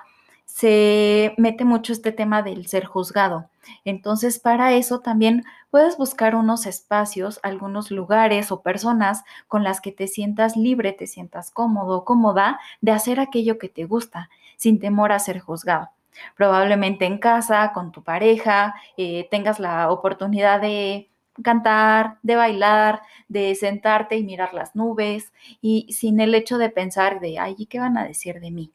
se 0.50 1.36
mete 1.38 1.64
mucho 1.64 1.94
este 1.94 2.12
tema 2.12 2.42
del 2.42 2.66
ser 2.68 2.84
juzgado. 2.84 3.50
Entonces, 3.86 4.40
para 4.40 4.74
eso 4.74 5.00
también 5.00 5.46
puedes 5.70 5.96
buscar 5.96 6.36
unos 6.36 6.66
espacios, 6.66 7.40
algunos 7.44 7.92
lugares 7.92 8.52
o 8.52 8.62
personas 8.62 9.24
con 9.48 9.64
las 9.64 9.80
que 9.80 9.92
te 9.92 10.08
sientas 10.08 10.58
libre, 10.58 10.92
te 10.92 11.08
sientas 11.08 11.52
cómodo, 11.52 12.04
cómoda 12.04 12.60
de 12.82 12.92
hacer 12.92 13.20
aquello 13.20 13.60
que 13.60 13.70
te 13.70 13.86
gusta, 13.86 14.30
sin 14.58 14.80
temor 14.80 15.12
a 15.12 15.20
ser 15.20 15.40
juzgado. 15.40 15.92
Probablemente 16.36 17.06
en 17.06 17.20
casa, 17.20 17.72
con 17.72 17.92
tu 17.92 18.04
pareja, 18.04 18.76
eh, 18.98 19.28
tengas 19.30 19.60
la 19.60 19.92
oportunidad 19.92 20.60
de 20.62 21.10
cantar, 21.44 22.18
de 22.24 22.36
bailar, 22.36 23.02
de 23.28 23.56
sentarte 23.56 24.18
y 24.18 24.24
mirar 24.24 24.54
las 24.54 24.76
nubes 24.76 25.32
y 25.62 25.94
sin 25.94 26.20
el 26.20 26.34
hecho 26.36 26.58
de 26.58 26.70
pensar 26.70 27.20
de, 27.20 27.40
ay, 27.40 27.56
¿y 27.58 27.68
qué 27.68 27.80
van 27.80 27.98
a 27.98 28.04
decir 28.04 28.40
de 28.42 28.52
mí? 28.52 28.74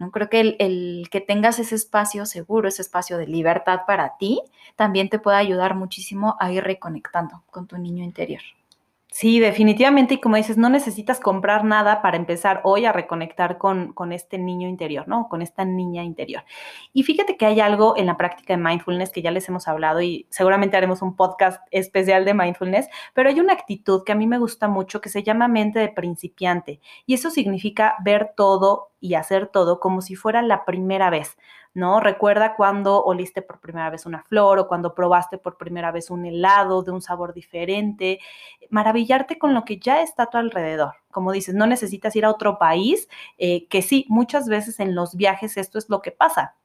¿No? 0.00 0.10
Creo 0.10 0.28
que 0.28 0.40
el, 0.40 0.56
el, 0.58 1.08
que 1.12 1.20
tengas 1.20 1.60
ese 1.60 1.76
espacio 1.76 2.26
seguro, 2.26 2.66
ese 2.68 2.82
espacio 2.82 3.18
de 3.18 3.28
libertad 3.28 3.82
para 3.86 4.16
ti, 4.16 4.42
también 4.74 5.08
te 5.08 5.20
puede 5.20 5.36
ayudar 5.36 5.76
muchísimo 5.76 6.36
a 6.40 6.50
ir 6.50 6.64
reconectando 6.64 7.44
con 7.50 7.68
tu 7.68 7.78
niño 7.78 8.02
interior. 8.02 8.42
Sí, 9.12 9.40
definitivamente, 9.40 10.14
y 10.14 10.20
como 10.20 10.36
dices, 10.36 10.56
no 10.56 10.70
necesitas 10.70 11.18
comprar 11.18 11.64
nada 11.64 12.00
para 12.00 12.16
empezar 12.16 12.60
hoy 12.62 12.84
a 12.84 12.92
reconectar 12.92 13.58
con, 13.58 13.92
con, 13.92 14.12
este 14.12 14.38
niño 14.38 14.68
interior, 14.68 15.08
¿no? 15.08 15.28
Con 15.28 15.42
esta 15.42 15.64
niña 15.64 16.04
interior. 16.04 16.44
Y 16.92 17.02
fíjate 17.02 17.36
que 17.36 17.44
hay 17.44 17.58
algo 17.58 17.96
en 17.96 18.06
la 18.06 18.16
práctica 18.16 18.56
de 18.56 18.62
mindfulness 18.62 19.10
que 19.10 19.20
ya 19.20 19.32
les 19.32 19.48
hemos 19.48 19.66
hablado 19.66 20.00
y 20.00 20.26
seguramente 20.30 20.76
haremos 20.76 21.02
un 21.02 21.16
podcast 21.16 21.60
especial 21.72 22.24
de 22.24 22.34
mindfulness, 22.34 22.88
pero 23.12 23.30
hay 23.30 23.40
una 23.40 23.52
actitud 23.52 24.04
que 24.04 24.12
a 24.12 24.14
mí 24.14 24.28
me 24.28 24.38
gusta 24.38 24.68
mucho 24.68 25.00
que 25.00 25.08
se 25.08 25.24
llama 25.24 25.48
mente 25.48 25.80
de 25.80 25.88
principiante 25.88 26.80
y 27.04 27.14
eso 27.14 27.30
significa 27.30 27.96
ver 28.04 28.32
todo 28.36 28.90
y 29.00 29.14
hacer 29.14 29.48
todo 29.48 29.80
como 29.80 30.02
si 30.02 30.14
fuera 30.14 30.40
la 30.42 30.64
primera 30.64 31.10
vez. 31.10 31.36
¿No? 31.74 32.00
Recuerda 32.00 32.56
cuando 32.56 33.02
oliste 33.02 33.42
por 33.42 33.60
primera 33.60 33.90
vez 33.90 34.06
una 34.06 34.22
flor 34.24 34.58
o 34.58 34.68
cuando 34.68 34.94
probaste 34.94 35.38
por 35.38 35.56
primera 35.56 35.92
vez 35.92 36.10
un 36.10 36.26
helado 36.26 36.82
de 36.82 36.90
un 36.90 37.02
sabor 37.02 37.32
diferente. 37.32 38.20
Maravillarte 38.70 39.38
con 39.38 39.54
lo 39.54 39.64
que 39.64 39.78
ya 39.78 40.02
está 40.02 40.24
a 40.24 40.30
tu 40.30 40.38
alrededor. 40.38 40.94
Como 41.10 41.32
dices, 41.32 41.54
no 41.54 41.66
necesitas 41.66 42.14
ir 42.16 42.24
a 42.24 42.30
otro 42.30 42.58
país, 42.58 43.08
eh, 43.38 43.66
que 43.68 43.82
sí, 43.82 44.06
muchas 44.08 44.48
veces 44.48 44.80
en 44.80 44.94
los 44.94 45.16
viajes 45.16 45.56
esto 45.56 45.78
es 45.78 45.88
lo 45.88 46.02
que 46.02 46.12
pasa 46.12 46.56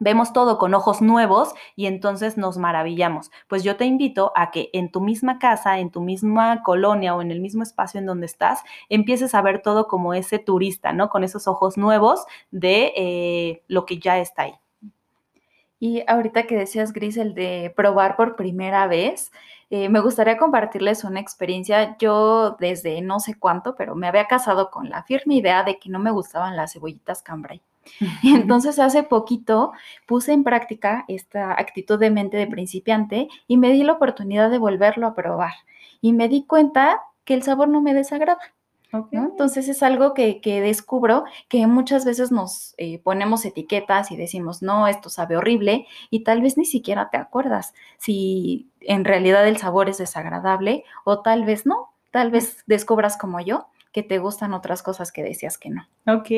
vemos 0.00 0.32
todo 0.32 0.58
con 0.58 0.74
ojos 0.74 1.00
nuevos 1.00 1.54
y 1.76 1.86
entonces 1.86 2.36
nos 2.36 2.58
maravillamos. 2.58 3.30
Pues 3.46 3.62
yo 3.62 3.76
te 3.76 3.84
invito 3.84 4.32
a 4.34 4.50
que 4.50 4.70
en 4.72 4.90
tu 4.90 5.00
misma 5.00 5.38
casa, 5.38 5.78
en 5.78 5.90
tu 5.90 6.00
misma 6.00 6.64
colonia 6.64 7.14
o 7.14 7.22
en 7.22 7.30
el 7.30 7.40
mismo 7.40 7.62
espacio 7.62 8.00
en 8.00 8.06
donde 8.06 8.26
estás, 8.26 8.62
empieces 8.88 9.34
a 9.34 9.42
ver 9.42 9.62
todo 9.62 9.86
como 9.86 10.14
ese 10.14 10.40
turista, 10.40 10.92
¿no? 10.92 11.10
Con 11.10 11.22
esos 11.22 11.46
ojos 11.46 11.76
nuevos 11.76 12.24
de 12.50 12.92
eh, 12.96 13.62
lo 13.68 13.86
que 13.86 13.98
ya 13.98 14.18
está 14.18 14.42
ahí. 14.42 14.54
Y 15.78 16.02
ahorita 16.06 16.46
que 16.46 16.56
decías, 16.56 16.92
Gris, 16.92 17.16
el 17.16 17.34
de 17.34 17.72
probar 17.74 18.16
por 18.16 18.36
primera 18.36 18.86
vez, 18.86 19.32
eh, 19.70 19.88
me 19.88 20.00
gustaría 20.00 20.36
compartirles 20.36 21.04
una 21.04 21.20
experiencia. 21.20 21.96
Yo 21.98 22.56
desde 22.60 23.00
no 23.02 23.20
sé 23.20 23.38
cuánto, 23.38 23.76
pero 23.76 23.94
me 23.94 24.06
había 24.08 24.26
casado 24.26 24.70
con 24.70 24.90
la 24.90 25.02
firme 25.04 25.36
idea 25.36 25.62
de 25.62 25.78
que 25.78 25.88
no 25.88 25.98
me 25.98 26.10
gustaban 26.10 26.56
las 26.56 26.72
cebollitas 26.74 27.22
cambray. 27.22 27.62
Entonces 28.22 28.78
hace 28.78 29.02
poquito 29.02 29.72
puse 30.06 30.32
en 30.32 30.44
práctica 30.44 31.04
esta 31.08 31.52
actitud 31.52 31.98
de 31.98 32.10
mente 32.10 32.36
de 32.36 32.46
principiante 32.46 33.28
y 33.46 33.56
me 33.56 33.70
di 33.70 33.82
la 33.82 33.92
oportunidad 33.92 34.50
de 34.50 34.58
volverlo 34.58 35.06
a 35.06 35.14
probar. 35.14 35.52
Y 36.00 36.12
me 36.12 36.28
di 36.28 36.44
cuenta 36.44 37.02
que 37.24 37.34
el 37.34 37.42
sabor 37.42 37.68
no 37.68 37.80
me 37.82 37.94
desagrada. 37.94 38.40
Entonces 39.12 39.68
es 39.68 39.84
algo 39.84 40.14
que, 40.14 40.40
descubro 40.42 41.24
que 41.48 41.66
muchas 41.68 42.04
veces 42.04 42.32
nos 42.32 42.74
eh, 42.76 42.98
ponemos 42.98 43.44
etiquetas 43.44 44.10
y 44.10 44.16
decimos, 44.16 44.62
no, 44.62 44.88
esto 44.88 45.08
sabe 45.10 45.36
horrible 45.36 45.86
y 46.10 46.24
tal 46.24 46.42
vez 46.42 46.56
ni 46.56 46.64
siquiera 46.64 47.08
te 47.08 47.16
acuerdas 47.16 47.72
si 47.98 48.68
en 48.80 49.04
realidad 49.04 49.46
el 49.46 49.58
sabor 49.58 49.88
es 49.88 49.98
desagradable 49.98 50.84
o 51.04 51.20
tal 51.20 51.44
vez 51.44 51.66
no, 51.66 51.90
tal 52.10 52.32
vez 52.32 52.64
descubras 52.66 53.16
como 53.16 53.40
yo 53.40 53.68
que 53.92 54.02
te 54.02 54.18
gustan 54.18 54.54
otras 54.54 54.82
cosas 54.82 55.10
que 55.12 55.22
decías 55.22 55.58
que 55.58 55.70
no. 55.70 55.88
Ok, 56.06 56.28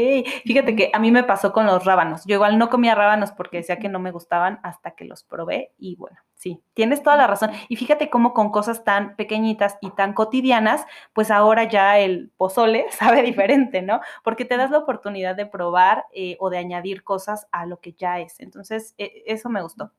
fíjate 0.45 0.75
que 0.75 0.91
a 0.93 0.99
mí 0.99 1.11
me 1.11 1.25
pasó 1.25 1.53
con 1.53 1.67
los 1.67 1.85
rábanos. 1.85 2.25
Yo 2.25 2.35
igual 2.35 2.59
no 2.59 2.71
comía 2.71 2.95
rábanos 2.95 3.33
porque 3.33 3.59
decía 3.59 3.79
que 3.79 3.89
no 3.89 3.99
me 3.99 4.11
gustaban 4.11 4.59
hasta 4.63 4.93
que 4.93 5.05
los 5.05 5.23
probé 5.23 5.73
y 5.79 5.97
bueno, 5.97 6.19
sí, 6.35 6.63
tienes 6.75 7.03
toda 7.03 7.17
la 7.17 7.27
razón. 7.27 7.51
Y 7.69 7.77
fíjate 7.77 8.09
cómo 8.09 8.33
con 8.33 8.51
cosas 8.51 8.85
tan 8.85 9.17
pequeñitas 9.17 9.77
y 9.83 9.91
tan 9.91 10.15
cotidianas, 10.15 10.85
pues 11.13 11.31
ahora 11.31 11.65
ya 11.65 11.99
el 11.99 12.31
pozole 12.37 12.87
sabe 12.91 13.23
diferente, 13.23 13.83
¿no? 13.83 14.01
Porque 14.25 14.45
te 14.45 14.57
das 14.57 14.71
la 14.71 14.79
oportunidad 14.79 15.37
de 15.37 15.47
probar 15.47 16.07
eh, 16.13 16.37
o 16.41 16.49
de 16.49 16.59
añadir 16.59 17.05
cosas 17.05 17.49
a 17.53 17.67
lo 17.67 17.81
que 17.81 17.93
ya 17.93 18.21
es. 18.21 18.41
Entonces, 18.41 18.95
e, 18.97 19.25
eso 19.27 19.51
me 19.51 19.63
gustó. 19.63 19.93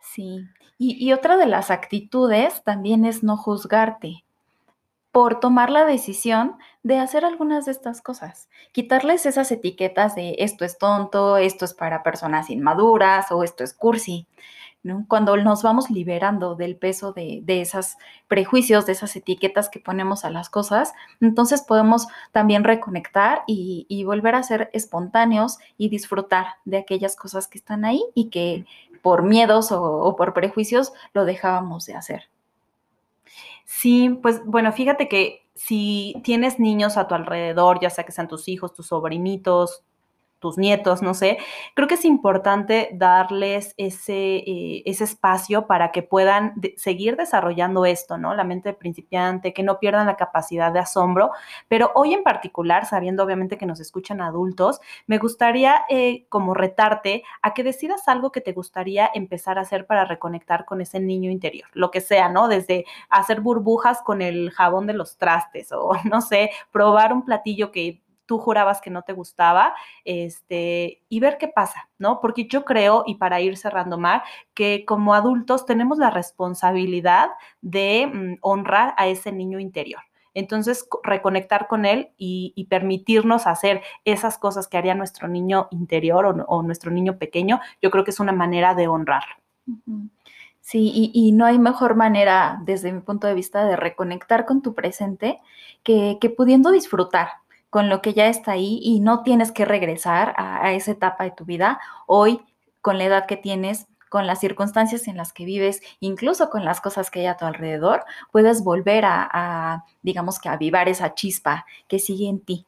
Sí, 0.00 0.44
y, 0.78 1.02
y 1.02 1.12
otra 1.12 1.36
de 1.36 1.46
las 1.46 1.70
actitudes 1.70 2.64
también 2.64 3.04
es 3.04 3.22
no 3.22 3.36
juzgarte 3.36 4.24
por 5.12 5.40
tomar 5.40 5.70
la 5.70 5.84
decisión 5.84 6.56
de 6.82 6.98
hacer 6.98 7.24
algunas 7.24 7.66
de 7.66 7.72
estas 7.72 8.00
cosas. 8.00 8.48
Quitarles 8.72 9.26
esas 9.26 9.52
etiquetas 9.52 10.14
de 10.14 10.36
esto 10.38 10.64
es 10.64 10.78
tonto, 10.78 11.36
esto 11.36 11.66
es 11.66 11.74
para 11.74 12.02
personas 12.02 12.48
inmaduras 12.48 13.30
o 13.30 13.44
esto 13.44 13.62
es 13.62 13.74
cursi. 13.74 14.26
Cuando 15.06 15.36
nos 15.36 15.62
vamos 15.62 15.90
liberando 15.90 16.56
del 16.56 16.76
peso 16.76 17.12
de, 17.12 17.44
esos 17.46 17.96
prejuicios, 18.26 18.84
de 18.84 18.92
esas 18.92 19.14
etiquetas 19.14 19.68
que 19.68 19.78
ponemos 19.78 20.24
a 20.24 20.30
las 20.30 20.50
cosas, 20.50 20.92
entonces 21.20 21.62
podemos 21.62 22.08
también 22.32 22.64
reconectar 22.64 23.42
y, 23.46 24.02
volver 24.04 24.34
a 24.34 24.42
ser 24.42 24.70
espontáneos 24.72 25.58
y 25.78 25.88
disfrutar 25.88 26.56
de 26.64 26.78
aquellas 26.78 27.14
cosas 27.14 27.46
que 27.46 27.58
están 27.58 27.84
ahí 27.84 28.02
y 28.14 28.30
que 28.30 28.66
por 29.02 29.22
miedos 29.22 29.70
o 29.70 30.16
por 30.16 30.34
prejuicios 30.34 30.92
lo 31.14 31.24
dejábamos 31.26 31.86
de 31.86 31.94
hacer. 31.94 32.31
Sí, 33.66 34.10
pues 34.22 34.44
bueno, 34.44 34.72
fíjate 34.72 35.08
que 35.08 35.48
si 35.54 36.14
tienes 36.24 36.58
niños 36.58 36.96
a 36.96 37.06
tu 37.08 37.14
alrededor, 37.14 37.80
ya 37.80 37.90
sea 37.90 38.04
que 38.04 38.12
sean 38.12 38.28
tus 38.28 38.48
hijos, 38.48 38.72
tus 38.74 38.86
sobrinitos, 38.88 39.82
tus 40.42 40.58
nietos, 40.58 41.00
no 41.00 41.14
sé, 41.14 41.38
creo 41.74 41.88
que 41.88 41.94
es 41.94 42.04
importante 42.04 42.90
darles 42.92 43.74
ese, 43.78 44.38
eh, 44.38 44.82
ese 44.84 45.04
espacio 45.04 45.66
para 45.68 45.92
que 45.92 46.02
puedan 46.02 46.54
seguir 46.76 47.16
desarrollando 47.16 47.86
esto, 47.86 48.18
¿no? 48.18 48.34
La 48.34 48.42
mente 48.44 48.74
principiante, 48.74 49.54
que 49.54 49.62
no 49.62 49.78
pierdan 49.78 50.06
la 50.06 50.16
capacidad 50.16 50.72
de 50.72 50.80
asombro, 50.80 51.30
pero 51.68 51.92
hoy 51.94 52.12
en 52.12 52.24
particular, 52.24 52.84
sabiendo 52.84 53.22
obviamente 53.22 53.56
que 53.56 53.66
nos 53.66 53.78
escuchan 53.78 54.20
adultos, 54.20 54.80
me 55.06 55.18
gustaría 55.18 55.84
eh, 55.88 56.26
como 56.28 56.54
retarte 56.54 57.22
a 57.40 57.54
que 57.54 57.62
decidas 57.62 58.08
algo 58.08 58.32
que 58.32 58.40
te 58.40 58.52
gustaría 58.52 59.10
empezar 59.14 59.58
a 59.58 59.62
hacer 59.62 59.86
para 59.86 60.04
reconectar 60.04 60.64
con 60.64 60.80
ese 60.80 60.98
niño 60.98 61.30
interior, 61.30 61.68
lo 61.72 61.92
que 61.92 62.00
sea, 62.00 62.28
¿no? 62.28 62.48
Desde 62.48 62.84
hacer 63.08 63.40
burbujas 63.40 64.02
con 64.02 64.22
el 64.22 64.50
jabón 64.50 64.88
de 64.88 64.94
los 64.94 65.16
trastes 65.18 65.70
o, 65.70 65.92
no 66.10 66.20
sé, 66.20 66.50
probar 66.72 67.12
un 67.12 67.24
platillo 67.24 67.70
que 67.70 68.01
tú 68.26 68.38
jurabas 68.38 68.80
que 68.80 68.90
no 68.90 69.02
te 69.02 69.12
gustaba, 69.12 69.74
este, 70.04 71.02
y 71.08 71.20
ver 71.20 71.38
qué 71.38 71.48
pasa, 71.48 71.88
¿no? 71.98 72.20
Porque 72.20 72.46
yo 72.46 72.64
creo, 72.64 73.04
y 73.06 73.16
para 73.16 73.40
ir 73.40 73.56
cerrando 73.56 73.98
más, 73.98 74.22
que 74.54 74.84
como 74.86 75.14
adultos 75.14 75.66
tenemos 75.66 75.98
la 75.98 76.10
responsabilidad 76.10 77.30
de 77.60 78.10
mm, 78.12 78.38
honrar 78.40 78.94
a 78.96 79.06
ese 79.08 79.32
niño 79.32 79.58
interior. 79.58 80.02
Entonces, 80.34 80.88
reconectar 81.02 81.66
con 81.68 81.84
él 81.84 82.10
y, 82.16 82.66
permitirnos 82.70 83.46
hacer 83.46 83.82
esas 84.06 84.38
cosas 84.38 84.66
que 84.66 84.78
haría 84.78 84.94
nuestro 84.94 85.28
niño 85.28 85.68
interior 85.70 86.44
o, 86.46 86.62
nuestro 86.62 86.90
niño 86.90 87.18
pequeño, 87.18 87.60
yo 87.82 87.90
creo 87.90 88.02
que 88.04 88.12
es 88.12 88.20
una 88.20 88.32
manera 88.32 88.74
de 88.74 88.88
honrarlo. 88.88 89.34
Sí, 90.60 91.10
y, 91.12 91.32
no 91.32 91.44
hay 91.44 91.58
mejor 91.58 91.96
manera, 91.96 92.60
desde 92.64 92.92
mi 92.92 93.00
punto 93.00 93.26
de 93.26 93.34
vista, 93.34 93.66
de 93.66 93.76
reconectar 93.76 94.46
con 94.46 94.62
tu 94.62 94.74
presente 94.74 95.38
que 95.82 96.34
pudiendo 96.34 96.70
disfrutar, 96.70 97.28
con 97.72 97.88
lo 97.88 98.02
que 98.02 98.12
ya 98.12 98.26
está 98.26 98.52
ahí 98.52 98.80
y 98.82 99.00
no 99.00 99.22
tienes 99.22 99.50
que 99.50 99.64
regresar 99.64 100.34
a, 100.36 100.74
esa 100.74 100.90
etapa 100.90 101.24
de 101.24 101.30
tu 101.30 101.46
vida. 101.46 101.80
Hoy, 102.06 102.42
con 102.82 102.98
la 102.98 103.04
edad 103.04 103.24
que 103.24 103.38
tienes, 103.38 103.86
con 104.10 104.26
las 104.26 104.40
circunstancias 104.40 105.08
en 105.08 105.16
las 105.16 105.32
que 105.32 105.46
vives, 105.46 105.80
incluso 105.98 106.50
con 106.50 106.66
las 106.66 106.82
cosas 106.82 107.10
que 107.10 107.20
hay 107.20 107.26
a 107.28 107.38
tu 107.38 107.46
alrededor, 107.46 108.04
puedes 108.30 108.62
volver 108.62 109.06
a, 109.06 109.26
a 109.32 109.84
digamos 110.02 110.38
que, 110.38 110.50
avivar 110.50 110.90
esa 110.90 111.14
chispa 111.14 111.64
que 111.88 111.98
sigue 111.98 112.28
en 112.28 112.40
ti. 112.40 112.66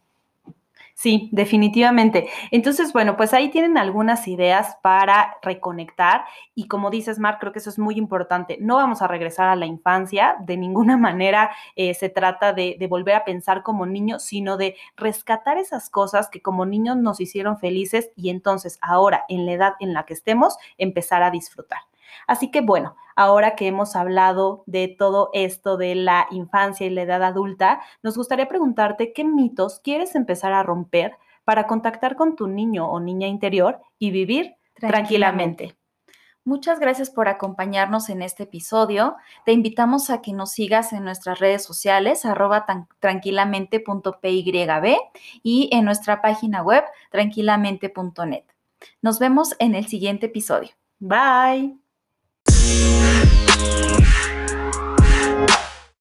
Sí, 0.97 1.29
definitivamente. 1.33 2.29
Entonces, 2.53 2.93
bueno, 2.93 3.17
pues 3.17 3.35
ahí 3.35 3.51
tienen 3.51 3.77
algunas 3.77 4.29
ideas 4.29 4.77
para 4.81 5.37
reconectar 5.43 6.25
y 6.55 6.69
como 6.69 6.89
dices, 6.89 7.19
Marc, 7.19 7.41
creo 7.41 7.53
que 7.53 7.59
eso 7.59 7.69
es 7.69 7.81
muy 7.81 7.97
importante. 7.97 8.59
No 8.61 8.77
vamos 8.77 9.03
a 9.03 9.09
regresar 9.09 9.49
a 9.49 9.57
la 9.57 9.67
infancia, 9.67 10.37
de 10.41 10.57
ninguna 10.57 10.97
manera 10.97 11.51
eh, 11.75 11.95
se 11.95 12.09
trata 12.11 12.53
de, 12.53 12.77
de, 12.79 12.87
volver 12.87 13.17
a 13.17 13.25
pensar 13.25 13.63
como 13.65 13.87
niños, 13.87 14.23
sino 14.23 14.57
de 14.57 14.77
rescatar 14.97 15.59
esas 15.59 15.91
cosas 15.91 16.29
que 16.31 16.41
como 16.41 16.65
niños 16.65 16.97
nos 16.97 17.21
hicieron 17.21 17.59
felices 17.59 18.11
y 18.17 18.31
entonces 18.31 18.79
ahora, 18.81 19.25
en 19.29 19.47
la 19.47 19.53
edad 19.53 19.75
en 19.81 19.95
la 19.95 20.07
que 20.07 20.15
estemos, 20.15 20.57
empezar 20.79 21.25
a 21.25 21.31
disfrutar. 21.31 21.81
Así 22.27 22.51
que 22.51 22.61
bueno, 22.61 22.97
ahora 23.17 23.55
que 23.55 23.67
hemos 23.67 23.97
hablado 23.97 24.65
de 24.67 24.89
todo 24.89 25.31
esto 25.33 25.77
de 25.77 25.95
la 25.95 26.27
infancia 26.31 26.87
y 26.87 26.91
la 26.91 27.03
edad 27.03 27.23
adulta, 27.23 27.81
nos 28.03 28.17
gustaría 28.17 28.49
preguntarte 28.49 29.13
qué 29.13 29.25
mitos 29.25 29.81
quieres 29.81 30.15
empezar 30.15 30.53
a 30.53 30.63
romper 30.63 31.17
para 31.45 31.67
contactar 31.67 32.17
con 32.17 32.37
tu 32.37 32.47
niño 32.47 32.91
o 32.91 33.01
niña 33.01 33.27
interior 33.29 33.81
y 33.99 34.11
vivir 34.11 34.57
tranquilamente. 34.75 35.77
Muchas 36.47 36.79
gracias 36.79 37.09
por 37.09 37.29
acompañarnos 37.29 38.11
en 38.11 38.21
este 38.21 38.43
episodio. 38.43 39.17
Te 39.47 39.53
invitamos 39.53 40.11
a 40.11 40.21
que 40.21 40.35
nos 40.35 40.53
sigas 40.53 40.93
en 40.93 41.05
nuestras 41.05 41.39
redes 41.39 41.65
sociales, 41.65 42.27
arroba 42.27 42.67
tranquilamente.pyb 43.01 44.97
y 45.43 45.71
en 45.73 45.85
nuestra 45.87 46.21
página 46.21 46.63
web, 46.63 46.85
tranquilamente.net. 47.11 48.45
Nos 49.01 49.19
vemos 49.19 49.57
en 49.59 49.75
el 49.75 49.87
siguiente 49.87 50.27
episodio. 50.27 50.73
Bye. 50.99 51.84
Yeah. 52.67 53.94